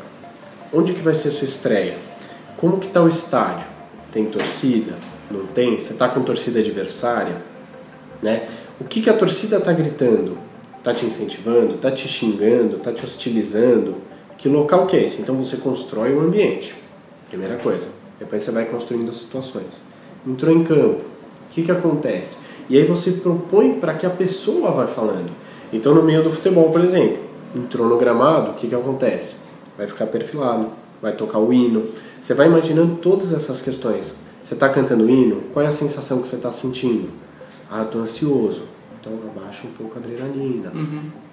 Onde 0.74 0.94
que 0.94 1.02
vai 1.02 1.14
ser 1.14 1.30
a 1.30 1.32
sua 1.32 1.46
estreia? 1.46 1.98
Como 2.58 2.80
que 2.80 2.88
está 2.88 3.02
o 3.02 3.08
estádio? 3.08 3.68
Tem 4.12 4.26
torcida? 4.26 4.94
Não 5.30 5.46
tem? 5.48 5.80
Você 5.80 5.94
está 5.94 6.10
com 6.10 6.24
torcida 6.24 6.60
adversária? 6.60 7.38
Né? 8.22 8.48
O 8.80 8.86
que, 8.86 9.02
que 9.02 9.10
a 9.10 9.14
torcida 9.14 9.58
está 9.58 9.72
gritando? 9.72 10.38
Está 10.78 10.94
te 10.94 11.06
incentivando? 11.06 11.76
Está 11.76 11.92
te 11.92 12.08
xingando? 12.08 12.78
Está 12.78 12.92
te 12.92 13.06
hostilizando? 13.06 13.96
Que 14.38 14.50
local 14.50 14.88
que 14.88 14.98
é 14.98 15.04
esse? 15.04 15.22
Então 15.22 15.36
você 15.36 15.58
constrói 15.58 16.14
o 16.14 16.20
ambiente. 16.20 16.74
Primeira 17.30 17.56
coisa. 17.58 17.88
Depois 18.20 18.44
você 18.44 18.52
vai 18.52 18.66
construindo 18.66 19.10
as 19.10 19.18
situações. 19.18 19.82
Entrou 20.28 20.54
em 20.54 20.64
campo. 20.64 21.02
O 21.02 21.54
que, 21.54 21.64
que 21.64 21.72
acontece? 21.72 22.38
E 22.70 22.78
aí 22.78 22.86
você 22.86 23.12
propõe 23.12 23.80
para 23.80 23.94
que 23.94 24.06
a 24.06 24.10
pessoa 24.10 24.72
vá 24.72 24.88
falando. 24.88 25.32
Então 25.72 25.94
no 25.94 26.04
meio 26.04 26.24
do 26.24 26.30
futebol, 26.30 26.72
por 26.72 26.82
exemplo, 26.82 27.22
entrou 27.56 27.88
no 27.88 27.98
gramado, 27.98 28.52
o 28.52 28.54
que, 28.54 28.68
que 28.68 28.76
acontece? 28.76 29.36
Vai 29.78 29.88
ficar 29.88 30.08
perfilado, 30.08 30.68
vai 31.02 31.14
tocar 31.14 31.40
o 31.40 31.52
hino. 31.52 31.86
Você 32.22 32.34
vai 32.34 32.48
imaginando 32.48 32.96
todas 32.98 33.34
essas 33.34 33.62
questões. 33.62 34.14
Você 34.44 34.54
está 34.54 34.70
cantando 34.70 35.06
o 35.06 35.10
hino, 35.10 35.42
qual 35.54 35.66
é 35.66 35.68
a 35.68 35.72
sensação 35.72 36.22
que 36.22 36.28
você 36.28 36.36
está 36.36 36.52
sentindo? 36.52 37.10
Ah, 37.70 37.84
estou 37.84 38.02
ansioso. 38.02 38.64
Então 39.00 39.14
abaixa 39.36 39.68
um 39.68 39.72
pouco 39.72 39.96
a 39.96 40.02
adrenalina. 40.02 40.72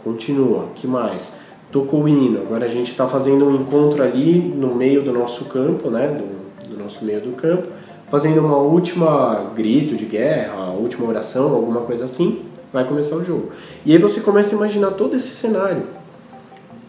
Continua. 0.03 0.69
que 0.75 0.87
mais? 0.87 1.35
Tocou 1.71 2.05
o 2.05 2.09
hino. 2.09 2.41
Agora 2.41 2.65
a 2.65 2.69
gente 2.69 2.91
está 2.91 3.07
fazendo 3.07 3.47
um 3.47 3.55
encontro 3.55 4.03
ali 4.03 4.39
no 4.39 4.75
meio 4.75 5.03
do 5.03 5.13
nosso 5.13 5.45
campo, 5.47 5.89
né? 5.91 6.09
Do 6.09 6.40
nosso 6.81 7.05
meio 7.05 7.21
do 7.21 7.33
campo, 7.33 7.69
fazendo 8.11 8.41
uma 8.41 8.57
última 8.57 9.53
grito 9.55 9.95
de 9.95 10.05
guerra, 10.05 10.71
última 10.71 11.09
oração, 11.09 11.55
alguma 11.55 11.83
coisa 11.83 12.05
assim. 12.05 12.43
Vai 12.73 12.85
começar 12.85 13.17
o 13.17 13.25
jogo. 13.25 13.51
E 13.85 13.93
aí 13.93 13.99
você 13.99 14.21
começa 14.21 14.55
a 14.55 14.59
imaginar 14.59 14.93
todo 14.93 15.17
esse 15.17 15.31
cenário. 15.31 15.85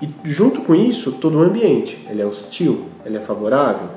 E 0.01 0.07
junto 0.23 0.61
com 0.61 0.73
isso, 0.75 1.13
todo 1.13 1.39
o 1.39 1.41
ambiente. 1.41 2.05
Ele 2.09 2.21
é 2.21 2.25
hostil, 2.25 2.85
ele 3.05 3.17
é 3.17 3.19
favorável. 3.19 3.87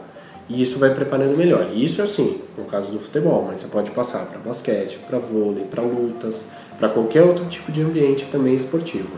E 0.49 0.63
isso 0.63 0.79
vai 0.79 0.95
preparando 0.95 1.37
melhor. 1.37 1.71
E 1.73 1.85
isso 1.85 2.01
é 2.01 2.05
assim, 2.05 2.41
no 2.57 2.65
caso 2.65 2.91
do 2.91 2.99
futebol, 2.99 3.47
mas 3.49 3.61
você 3.61 3.69
pode 3.69 3.91
passar 3.91 4.27
para 4.27 4.39
basquete, 4.39 4.99
para 5.07 5.19
vôlei, 5.19 5.65
para 5.65 5.83
lutas, 5.83 6.45
para 6.79 6.89
qualquer 6.89 7.23
outro 7.23 7.47
tipo 7.47 7.73
de 7.73 7.83
ambiente 7.83 8.27
também 8.31 8.55
esportivo. 8.55 9.09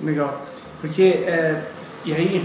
Legal. 0.00 0.42
Porque, 0.80 1.02
é, 1.02 1.62
e 2.04 2.12
aí, 2.12 2.44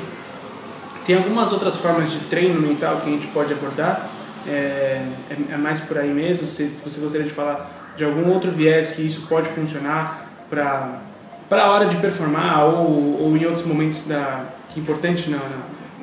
tem 1.08 1.16
algumas 1.16 1.54
outras 1.54 1.78
formas 1.78 2.12
de 2.12 2.20
treino 2.26 2.60
mental 2.60 2.98
que 2.98 3.08
a 3.08 3.12
gente 3.14 3.28
pode 3.28 3.54
abordar. 3.54 4.10
É, 4.46 5.02
é, 5.30 5.54
é 5.54 5.58
mais 5.58 5.80
por 5.80 5.98
aí 5.98 6.10
mesmo. 6.10 6.46
Se, 6.46 6.68
se 6.68 6.82
você 6.84 7.00
gostaria 7.00 7.26
de 7.26 7.34
falar 7.34 7.94
de 7.96 8.04
algum 8.04 8.30
outro 8.30 8.52
viés 8.52 8.90
que 8.90 9.02
isso 9.02 9.26
pode 9.26 9.48
funcionar 9.48 10.28
para 10.50 11.00
a 11.50 11.72
hora 11.72 11.86
de 11.86 11.96
performar 11.96 12.66
ou, 12.66 13.22
ou 13.22 13.38
em 13.38 13.46
outros 13.46 13.66
momentos 13.66 14.06
da, 14.06 14.48
que 14.74 14.82
é 14.82 14.84
importante 14.84 15.30
na, 15.30 15.40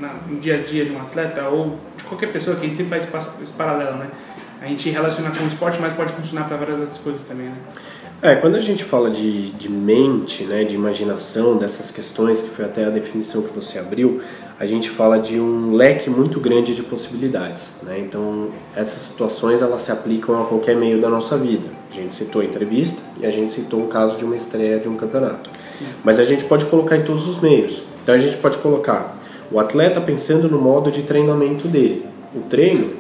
na, 0.00 0.14
no 0.26 0.40
dia 0.40 0.54
a 0.54 0.62
dia 0.62 0.86
de 0.86 0.92
um 0.92 1.00
atleta 1.00 1.48
ou 1.48 1.78
de 1.98 2.04
qualquer 2.04 2.32
pessoa 2.32 2.56
que 2.56 2.64
a 2.64 2.68
gente 2.68 2.78
sempre 2.78 2.98
faz 2.98 3.28
esse 3.42 3.52
paralelo, 3.52 3.98
né? 3.98 4.08
A 4.62 4.66
gente 4.66 4.88
relaciona 4.88 5.30
com 5.30 5.44
o 5.44 5.46
esporte, 5.46 5.78
mas 5.80 5.92
pode 5.92 6.14
funcionar 6.14 6.48
para 6.48 6.56
várias 6.56 6.78
outras 6.80 6.96
coisas 6.96 7.22
também, 7.22 7.48
né? 7.48 7.56
É, 8.24 8.34
quando 8.34 8.54
a 8.54 8.60
gente 8.60 8.82
fala 8.82 9.10
de, 9.10 9.50
de 9.50 9.68
mente, 9.68 10.44
né, 10.44 10.64
de 10.64 10.74
imaginação, 10.74 11.58
dessas 11.58 11.90
questões, 11.90 12.40
que 12.40 12.48
foi 12.48 12.64
até 12.64 12.86
a 12.86 12.88
definição 12.88 13.42
que 13.42 13.54
você 13.54 13.78
abriu, 13.78 14.22
a 14.58 14.64
gente 14.64 14.88
fala 14.88 15.18
de 15.18 15.38
um 15.38 15.74
leque 15.74 16.08
muito 16.08 16.40
grande 16.40 16.74
de 16.74 16.82
possibilidades. 16.82 17.74
Né? 17.82 17.98
Então, 17.98 18.48
essas 18.74 18.98
situações 19.00 19.60
elas 19.60 19.82
se 19.82 19.92
aplicam 19.92 20.42
a 20.42 20.46
qualquer 20.46 20.74
meio 20.74 21.02
da 21.02 21.10
nossa 21.10 21.36
vida. 21.36 21.68
A 21.92 21.94
gente 21.94 22.14
citou 22.14 22.40
a 22.40 22.46
entrevista 22.46 22.98
e 23.20 23.26
a 23.26 23.30
gente 23.30 23.52
citou 23.52 23.82
o 23.82 23.88
caso 23.88 24.16
de 24.16 24.24
uma 24.24 24.36
estreia 24.36 24.80
de 24.80 24.88
um 24.88 24.96
campeonato. 24.96 25.50
Sim. 25.70 25.84
Mas 26.02 26.18
a 26.18 26.24
gente 26.24 26.44
pode 26.44 26.64
colocar 26.64 26.96
em 26.96 27.02
todos 27.02 27.28
os 27.28 27.42
meios. 27.42 27.82
Então, 28.02 28.14
a 28.14 28.18
gente 28.18 28.38
pode 28.38 28.56
colocar 28.56 29.18
o 29.52 29.60
atleta 29.60 30.00
pensando 30.00 30.48
no 30.48 30.58
modo 30.58 30.90
de 30.90 31.02
treinamento 31.02 31.68
dele. 31.68 32.06
O 32.34 32.40
treino 32.40 32.90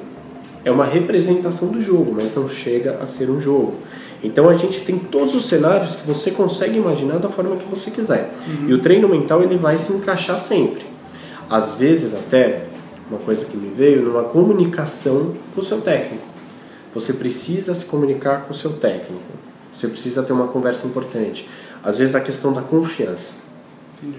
é 0.62 0.70
uma 0.70 0.84
representação 0.84 1.68
do 1.68 1.80
jogo, 1.80 2.12
mas 2.14 2.34
não 2.34 2.46
chega 2.46 2.98
a 3.02 3.06
ser 3.06 3.30
um 3.30 3.40
jogo. 3.40 3.76
Então 4.24 4.48
a 4.48 4.56
gente 4.56 4.80
tem 4.80 4.98
todos 4.98 5.34
os 5.34 5.44
cenários 5.44 5.96
que 5.96 6.06
você 6.06 6.30
consegue 6.30 6.78
imaginar 6.78 7.18
da 7.18 7.28
forma 7.28 7.56
que 7.56 7.66
você 7.66 7.90
quiser. 7.90 8.32
Uhum. 8.46 8.70
E 8.70 8.72
o 8.72 8.78
treino 8.78 9.06
mental 9.06 9.42
ele 9.42 9.58
vai 9.58 9.76
se 9.76 9.92
encaixar 9.92 10.38
sempre. 10.38 10.82
Às 11.48 11.74
vezes 11.74 12.14
até 12.14 12.64
uma 13.10 13.20
coisa 13.20 13.44
que 13.44 13.54
me 13.54 13.68
veio 13.68 14.02
numa 14.02 14.24
comunicação 14.24 15.34
com 15.54 15.60
o 15.60 15.64
seu 15.64 15.82
técnico. 15.82 16.24
Você 16.94 17.12
precisa 17.12 17.74
se 17.74 17.84
comunicar 17.84 18.44
com 18.44 18.52
o 18.52 18.56
seu 18.56 18.72
técnico. 18.72 19.22
Você 19.74 19.88
precisa 19.88 20.22
ter 20.22 20.32
uma 20.32 20.48
conversa 20.48 20.86
importante. 20.86 21.46
Às 21.82 21.98
vezes 21.98 22.14
a 22.14 22.20
questão 22.20 22.50
da 22.50 22.62
confiança. 22.62 23.34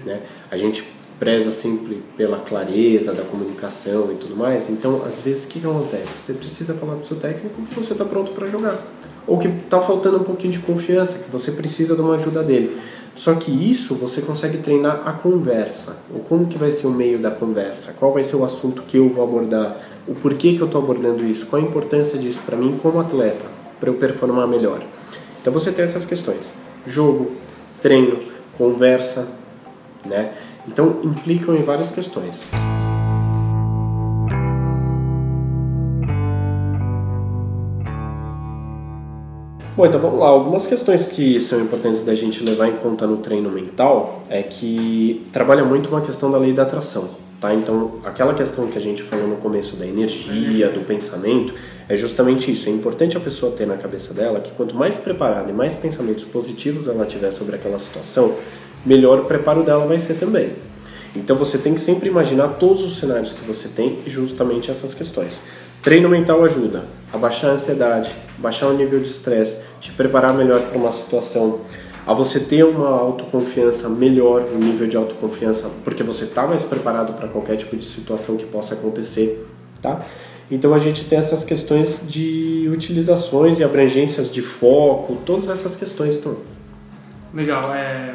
Né? 0.04 0.20
A 0.50 0.56
gente 0.56 0.84
preza 1.18 1.50
sempre 1.50 2.02
pela 2.16 2.38
clareza 2.38 3.12
da 3.12 3.22
comunicação 3.22 4.12
e 4.12 4.16
tudo 4.16 4.36
mais. 4.36 4.68
Então, 4.68 5.02
às 5.04 5.20
vezes, 5.20 5.44
o 5.44 5.48
que, 5.48 5.60
que 5.60 5.66
acontece? 5.66 6.08
Você 6.08 6.32
precisa 6.34 6.74
falar 6.74 6.94
para 6.94 7.04
o 7.04 7.06
seu 7.06 7.16
técnico 7.16 7.62
que 7.62 7.74
você 7.74 7.92
está 7.92 8.04
pronto 8.04 8.32
para 8.32 8.46
jogar. 8.48 8.80
Ou 9.26 9.38
que 9.38 9.48
está 9.48 9.80
faltando 9.80 10.18
um 10.18 10.24
pouquinho 10.24 10.52
de 10.52 10.58
confiança, 10.60 11.18
que 11.18 11.30
você 11.30 11.50
precisa 11.50 11.94
de 11.94 12.00
uma 12.00 12.14
ajuda 12.14 12.42
dele. 12.42 12.78
Só 13.16 13.34
que 13.34 13.50
isso 13.50 13.94
você 13.94 14.20
consegue 14.20 14.58
treinar 14.58 15.08
a 15.08 15.12
conversa. 15.12 15.96
O 16.14 16.18
como 16.20 16.46
que 16.46 16.58
vai 16.58 16.70
ser 16.70 16.86
o 16.86 16.90
meio 16.90 17.18
da 17.18 17.30
conversa? 17.30 17.94
Qual 17.98 18.12
vai 18.12 18.22
ser 18.22 18.36
o 18.36 18.44
assunto 18.44 18.82
que 18.82 18.98
eu 18.98 19.08
vou 19.08 19.24
abordar? 19.24 19.78
O 20.06 20.14
porquê 20.14 20.52
que 20.52 20.60
eu 20.60 20.66
estou 20.66 20.82
abordando 20.82 21.24
isso? 21.24 21.46
Qual 21.46 21.60
a 21.60 21.64
importância 21.64 22.18
disso 22.18 22.40
para 22.44 22.56
mim 22.56 22.78
como 22.80 23.00
atleta? 23.00 23.46
Para 23.80 23.88
eu 23.88 23.94
performar 23.94 24.46
melhor. 24.46 24.82
Então 25.40 25.50
você 25.50 25.72
tem 25.72 25.86
essas 25.86 26.04
questões. 26.04 26.52
Jogo, 26.86 27.32
treino, 27.80 28.18
conversa, 28.58 29.26
né? 30.04 30.34
Então 30.68 31.00
implicam 31.02 31.54
em 31.54 31.62
várias 31.62 31.90
questões. 31.90 32.44
Bom, 39.76 39.84
então 39.84 40.00
vamos 40.00 40.18
lá. 40.18 40.28
Algumas 40.28 40.66
questões 40.66 41.06
que 41.06 41.38
são 41.38 41.60
importantes 41.60 42.00
da 42.00 42.14
gente 42.14 42.42
levar 42.42 42.66
em 42.68 42.76
conta 42.76 43.06
no 43.06 43.18
treino 43.18 43.50
mental 43.50 44.22
é 44.30 44.42
que 44.42 45.26
trabalha 45.34 45.64
muito 45.66 45.90
com 45.90 45.96
a 45.96 46.00
questão 46.00 46.30
da 46.30 46.38
lei 46.38 46.54
da 46.54 46.62
atração. 46.62 47.10
Tá? 47.38 47.52
Então, 47.52 48.00
aquela 48.02 48.32
questão 48.32 48.66
que 48.68 48.78
a 48.78 48.80
gente 48.80 49.02
falou 49.02 49.28
no 49.28 49.36
começo 49.36 49.76
da 49.76 49.86
energia, 49.86 50.70
do 50.70 50.80
pensamento, 50.80 51.52
é 51.86 51.94
justamente 51.94 52.50
isso. 52.50 52.70
É 52.70 52.72
importante 52.72 53.18
a 53.18 53.20
pessoa 53.20 53.52
ter 53.52 53.66
na 53.66 53.76
cabeça 53.76 54.14
dela 54.14 54.40
que 54.40 54.50
quanto 54.52 54.74
mais 54.74 54.96
preparada 54.96 55.50
e 55.50 55.54
mais 55.54 55.74
pensamentos 55.74 56.24
positivos 56.24 56.88
ela 56.88 57.04
tiver 57.04 57.30
sobre 57.30 57.56
aquela 57.56 57.78
situação, 57.78 58.34
melhor 58.86 59.18
o 59.18 59.24
preparo 59.24 59.62
dela 59.62 59.84
vai 59.86 59.98
ser 59.98 60.14
também. 60.14 60.52
Então, 61.14 61.34
você 61.34 61.58
tem 61.58 61.74
que 61.74 61.80
sempre 61.80 62.08
imaginar 62.08 62.48
todos 62.48 62.84
os 62.84 62.98
cenários 62.98 63.32
que 63.32 63.44
você 63.44 63.68
tem 63.68 63.98
e 64.06 64.10
justamente 64.10 64.70
essas 64.70 64.94
questões. 64.94 65.40
Treino 65.82 66.08
mental 66.08 66.44
ajuda 66.44 66.84
a 67.12 67.18
baixar 67.18 67.50
a 67.50 67.52
ansiedade, 67.52 68.14
baixar 68.38 68.66
o 68.68 68.76
nível 68.76 69.00
de 69.00 69.08
estresse, 69.08 69.58
te 69.80 69.92
preparar 69.92 70.34
melhor 70.34 70.60
para 70.60 70.78
uma 70.78 70.92
situação, 70.92 71.60
a 72.06 72.14
você 72.14 72.38
ter 72.38 72.64
uma 72.64 72.88
autoconfiança 72.88 73.88
melhor, 73.88 74.44
um 74.52 74.58
nível 74.58 74.86
de 74.86 74.96
autoconfiança, 74.96 75.70
porque 75.84 76.02
você 76.02 76.24
está 76.24 76.46
mais 76.46 76.62
preparado 76.62 77.14
para 77.14 77.28
qualquer 77.28 77.56
tipo 77.56 77.76
de 77.76 77.84
situação 77.84 78.36
que 78.36 78.44
possa 78.44 78.74
acontecer, 78.74 79.46
tá? 79.82 80.00
Então 80.50 80.72
a 80.72 80.78
gente 80.78 81.04
tem 81.04 81.18
essas 81.18 81.42
questões 81.42 82.02
de 82.06 82.68
utilizações 82.72 83.58
e 83.58 83.64
abrangências 83.64 84.30
de 84.30 84.40
foco, 84.40 85.16
todas 85.26 85.48
essas 85.48 85.74
questões 85.74 86.16
estão. 86.16 86.36
Legal, 87.34 87.74
é... 87.74 88.14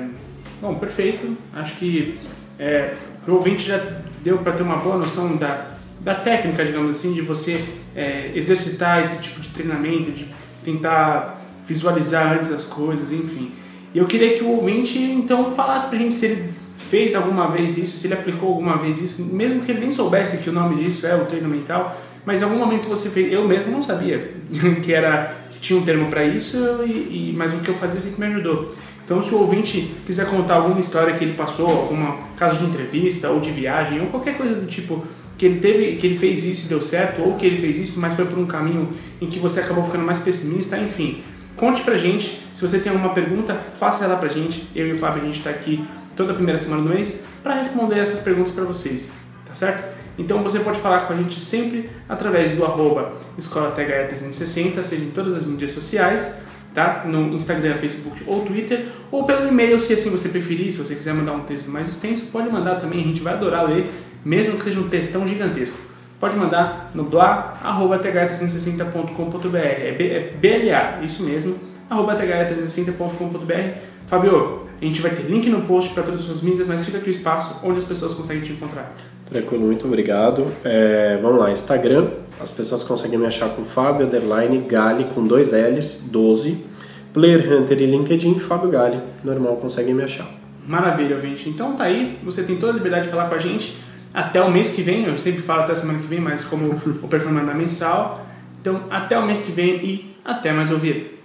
Bom, 0.62 0.76
perfeito. 0.76 1.36
Acho 1.54 1.76
que 1.76 2.20
é, 2.60 2.94
para 3.26 3.34
o 3.34 3.38
ouvinte 3.38 3.68
já 3.68 3.84
deu 4.24 4.38
para 4.38 4.54
ter 4.54 4.64
uma 4.64 4.78
boa 4.78 4.98
noção 4.98 5.36
da 5.36 5.72
da 6.04 6.16
técnica, 6.16 6.66
digamos 6.66 6.92
assim, 6.92 7.14
de 7.14 7.22
você 7.22 7.64
é, 7.96 8.32
exercitar 8.34 9.02
esse 9.02 9.22
tipo 9.22 9.40
de 9.40 9.50
treinamento, 9.50 10.12
de 10.12 10.28
tentar 10.66 11.40
visualizar 11.66 12.34
antes 12.34 12.52
as 12.52 12.64
coisas, 12.64 13.12
enfim. 13.12 13.52
E 13.94 14.00
eu 14.00 14.08
queria 14.08 14.36
que 14.36 14.44
o 14.44 14.50
ouvinte 14.50 14.98
então 14.98 15.52
falasse 15.52 15.88
pra 15.88 15.98
gente 15.98 16.16
se 16.16 16.26
ele 16.26 16.54
fez 16.80 17.14
alguma 17.14 17.48
vez 17.50 17.78
isso, 17.78 17.98
se 18.00 18.08
ele 18.08 18.16
aplicou 18.16 18.50
alguma 18.50 18.78
vez 18.78 19.00
isso, 19.00 19.24
mesmo 19.24 19.62
que 19.62 19.72
ele 19.72 19.82
nem 19.82 19.92
soubesse 19.92 20.38
que 20.38 20.50
o 20.50 20.54
nome 20.54 20.84
disso 20.84 21.06
é 21.06 21.16
o 21.16 21.26
treino 21.26 21.48
mental, 21.48 21.96
mas 22.26 22.42
em 22.42 22.46
algum 22.46 22.58
momento 22.58 22.90
você 22.90 23.10
fez, 23.10 23.32
eu 23.32 23.48
mesmo 23.48 23.72
não 23.72 23.84
sabia 23.84 24.30
que 24.82 24.92
era 24.92 25.36
que 25.52 25.60
tinha 25.60 25.78
um 25.78 25.84
termo 25.84 26.10
para 26.10 26.24
isso, 26.24 26.58
e, 26.84 27.30
e, 27.30 27.34
mas 27.38 27.54
o 27.54 27.58
que 27.58 27.70
eu 27.70 27.76
fazia 27.76 28.00
sempre 28.00 28.22
me 28.22 28.34
ajudou. 28.34 28.74
Então, 29.12 29.22
se 29.22 29.36
o 29.36 29.40
ouvinte 29.40 29.94
quiser 30.06 30.26
contar 30.28 30.56
alguma 30.56 30.80
história 30.80 31.14
que 31.14 31.22
ele 31.22 31.34
passou, 31.34 31.68
alguma 31.68 32.16
caso 32.38 32.60
de 32.60 32.66
entrevista 32.66 33.30
ou 33.30 33.42
de 33.42 33.52
viagem 33.52 34.00
ou 34.00 34.08
qualquer 34.08 34.38
coisa 34.38 34.56
do 34.56 34.66
tipo 34.66 35.06
que 35.38 35.46
ele 35.46 35.60
teve, 35.60 35.98
que 35.98 36.08
ele 36.08 36.18
fez 36.18 36.46
isso 36.46 36.66
e 36.66 36.70
deu 36.70 36.82
certo, 36.82 37.22
ou 37.22 37.36
que 37.36 37.46
ele 37.46 37.58
fez 37.58 37.76
isso, 37.76 38.00
mas 38.00 38.16
foi 38.16 38.24
por 38.24 38.40
um 38.40 38.46
caminho 38.46 38.88
em 39.20 39.28
que 39.28 39.38
você 39.38 39.60
acabou 39.60 39.84
ficando 39.84 40.06
mais 40.06 40.18
pessimista, 40.18 40.78
enfim. 40.78 41.22
Conte 41.58 41.82
pra 41.82 41.98
gente, 41.98 42.42
se 42.54 42.62
você 42.66 42.80
tem 42.80 42.90
alguma 42.90 43.14
pergunta, 43.14 43.54
faça 43.54 44.06
ela 44.06 44.16
pra 44.16 44.30
gente. 44.30 44.66
Eu 44.74 44.88
e 44.88 44.94
o 44.94 44.96
Fábio 44.96 45.24
a 45.24 45.26
gente 45.26 45.40
está 45.40 45.50
aqui 45.50 45.86
toda 46.16 46.32
a 46.32 46.34
primeira 46.34 46.58
semana 46.58 46.82
do 46.82 46.88
mês 46.88 47.20
para 47.44 47.56
responder 47.56 48.00
essas 48.00 48.20
perguntas 48.20 48.54
para 48.54 48.64
vocês, 48.64 49.12
tá 49.46 49.54
certo? 49.54 49.94
Então 50.18 50.42
você 50.42 50.60
pode 50.60 50.80
falar 50.80 51.02
com 51.02 51.12
a 51.12 51.18
gente 51.18 51.38
sempre 51.38 51.90
através 52.08 52.54
do 52.54 52.64
arroba 52.64 53.12
escolathe360, 53.38 54.82
seja 54.84 55.04
em 55.04 55.12
todas 55.12 55.36
as 55.36 55.44
mídias 55.44 55.72
sociais, 55.72 56.44
tá? 56.74 57.04
No 57.06 57.34
Instagram, 57.34 57.78
Facebook 57.78 58.24
ou 58.28 58.46
Twitter, 58.46 58.88
ou 59.12 59.26
pelo 59.26 59.48
e-mail, 59.48 59.80
se 59.80 59.94
assim 59.94 60.10
você 60.10 60.30
preferir, 60.30 60.72
se 60.72 60.78
você 60.78 60.96
quiser 60.96 61.14
mandar 61.14 61.34
um 61.34 61.42
texto 61.42 61.70
mais 61.70 61.90
extenso, 61.90 62.28
pode 62.28 62.50
mandar 62.50 62.76
também, 62.76 63.02
a 63.02 63.08
gente 63.08 63.22
vai 63.22 63.34
adorar 63.34 63.68
ler 63.68 63.90
mesmo 64.24 64.56
que 64.56 64.64
seja 64.64 64.80
um 64.80 64.88
textão 64.88 65.28
gigantesco. 65.28 65.76
Pode 66.20 66.38
mandar 66.38 66.92
no 66.94 67.04
blá.th360.com.br. 67.04 69.58
É 69.58 70.32
BLA, 70.40 71.00
é 71.02 71.04
isso 71.04 71.24
mesmo, 71.24 71.56
arroba 71.90 72.16
th360.com.br. 72.16 73.80
Fabio, 74.06 74.68
a 74.80 74.86
gente 74.86 75.02
vai 75.02 75.10
ter 75.12 75.24
link 75.24 75.50
no 75.50 75.64
post 75.64 75.92
para 75.94 76.04
todas 76.04 76.20
as 76.20 76.28
suas 76.28 76.42
mídias, 76.42 76.68
mas 76.68 76.86
fica 76.86 77.00
aqui 77.00 77.10
o 77.10 77.12
espaço 77.12 77.60
onde 77.64 77.80
as 77.80 77.84
pessoas 77.84 78.14
conseguem 78.14 78.44
te 78.44 78.54
encontrar. 78.54 78.94
Tranquilo, 79.32 79.66
muito 79.66 79.88
obrigado. 79.88 80.46
É, 80.64 81.18
vamos 81.22 81.40
lá, 81.40 81.52
Instagram, 81.52 82.08
as 82.40 82.52
pessoas 82.52 82.84
conseguem 82.84 83.18
me 83.18 83.26
achar 83.26 83.50
com 83.50 83.64
Fábio 83.64 84.06
Underline 84.06 84.60
Gali 84.68 85.06
com 85.06 85.26
dois 85.26 85.52
L's, 85.52 86.08
12. 86.12 86.70
Player 87.14 87.52
Hunter 87.52 87.82
e 87.82 87.86
LinkedIn, 87.86 88.40
Fábio 88.40 88.70
Gali, 88.70 89.00
normal, 89.24 89.58
conseguem 89.58 89.94
me 89.94 90.04
achar. 90.04 90.30
Maravilha, 90.66 91.16
ouvinte. 91.16 91.50
Então 91.50 91.76
tá 91.76 91.86
aí, 91.86 92.20
você 92.24 92.44
tem 92.44 92.56
toda 92.58 92.72
a 92.72 92.76
liberdade 92.76 93.06
de 93.06 93.12
falar 93.12 93.28
com 93.28 93.36
a 93.36 93.40
gente 93.40 93.76
até 94.14 94.42
o 94.42 94.52
mês 94.52 94.70
que 94.70 94.82
vem, 94.82 95.06
eu 95.06 95.18
sempre 95.18 95.42
falo 95.42 95.62
até 95.62 95.72
a 95.72 95.76
semana 95.76 96.00
que 96.00 96.08
vem, 96.08 96.20
mas 96.20 96.44
como 96.44 96.72
o 97.02 97.08
performance 97.08 97.50
é 97.50 97.54
mensal. 97.54 98.26
Então, 98.60 98.84
até 98.90 99.18
o 99.18 99.26
mês 99.26 99.40
que 99.40 99.52
vem 99.52 99.76
e 99.78 100.16
até 100.24 100.52
mais 100.52 100.70
ouvir. 100.70 101.22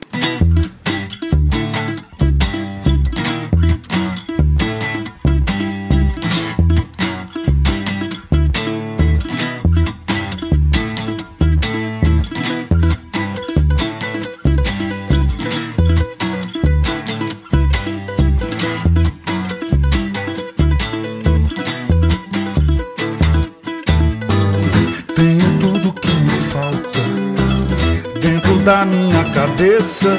Cabeça 29.96 30.18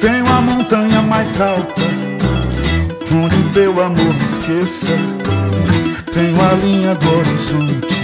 Tenho 0.00 0.26
a 0.26 0.40
montanha 0.40 1.02
mais 1.02 1.40
alta 1.40 1.82
Onde 3.10 3.36
o 3.36 3.48
teu 3.54 3.70
amor 3.82 4.14
me 4.14 4.24
esqueça. 4.24 4.86
Tenho 6.12 6.36
a 6.40 6.52
linha 6.54 6.94
do 6.94 7.18
horizonte 7.18 7.98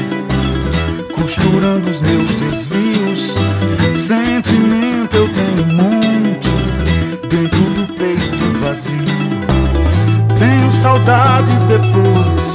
Costurando 1.15 1.91
os 1.91 2.01
meus 2.01 2.35
desvios. 2.35 3.35
Sentimento 3.95 5.17
eu 5.17 5.29
tenho 5.29 5.69
um 5.69 5.75
monte 5.77 6.51
Dentro 7.29 7.61
do 7.61 7.95
peito 7.95 8.61
vazio. 8.61 8.99
Tenho 10.39 10.73
saudade 10.73 11.53
depois 11.69 12.55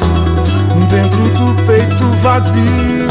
Dentro 0.89 1.19
do 1.19 1.65
peito 1.65 2.05
vazio 2.21 3.07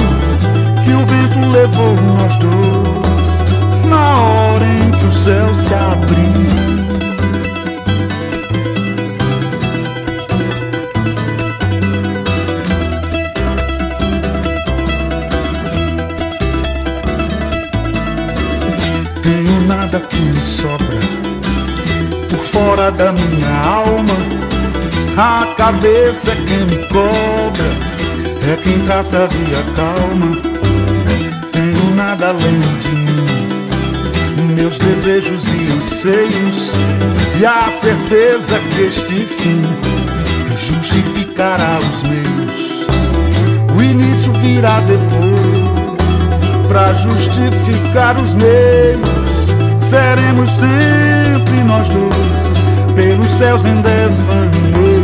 Que 0.85 0.93
o 0.93 1.07
vento 1.07 1.49
levou 1.51 1.95
nós 2.03 2.37
dois 2.37 2.78
céu 5.29 5.55
se 5.55 5.75
abriu. 5.75 6.17
Tenho 19.23 19.61
nada 19.67 20.01
que 20.01 20.17
me 20.17 20.41
sobra 20.41 20.87
por 22.31 22.39
fora 22.39 22.91
da 22.91 23.13
minha 23.13 23.51
alma. 23.67 24.15
A 25.19 25.47
cabeça 25.59 26.31
é 26.31 26.37
quem 26.37 26.65
me 26.65 26.87
cobra, 26.87 27.69
é 28.51 28.57
quem 28.63 28.79
traça 28.87 29.25
a 29.25 29.27
via 29.27 29.63
calma 29.77 30.49
nada 31.99 32.29
além 32.29 32.61
de. 32.61 32.88
Meus 34.59 34.77
desejos 34.77 35.45
e 35.47 35.73
anseios, 35.73 36.73
e 37.41 37.47
a 37.47 37.69
certeza 37.71 38.59
que 38.59 38.83
este 38.83 39.25
fim 39.25 39.63
justificará 40.57 41.79
os 41.79 42.03
meus. 42.03 42.87
O 43.77 43.81
início 43.81 44.33
virá 44.33 44.81
depois, 44.81 46.67
para 46.67 46.93
justificar 46.95 48.21
os 48.21 48.35
meios. 48.35 49.09
Seremos 49.81 50.51
sempre 50.51 51.63
nós 51.65 51.87
dois, 51.91 52.97
pelos 52.97 53.31
céus 53.31 53.65
em 53.65 53.81
devaneio. 53.81 54.98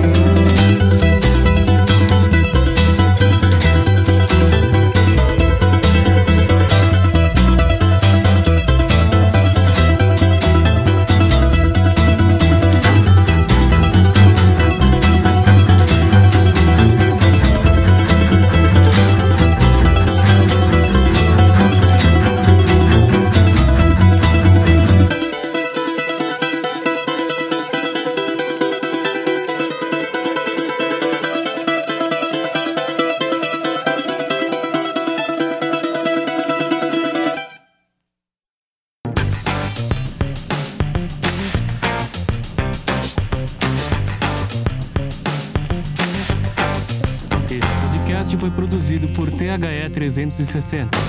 360. 50.15 51.04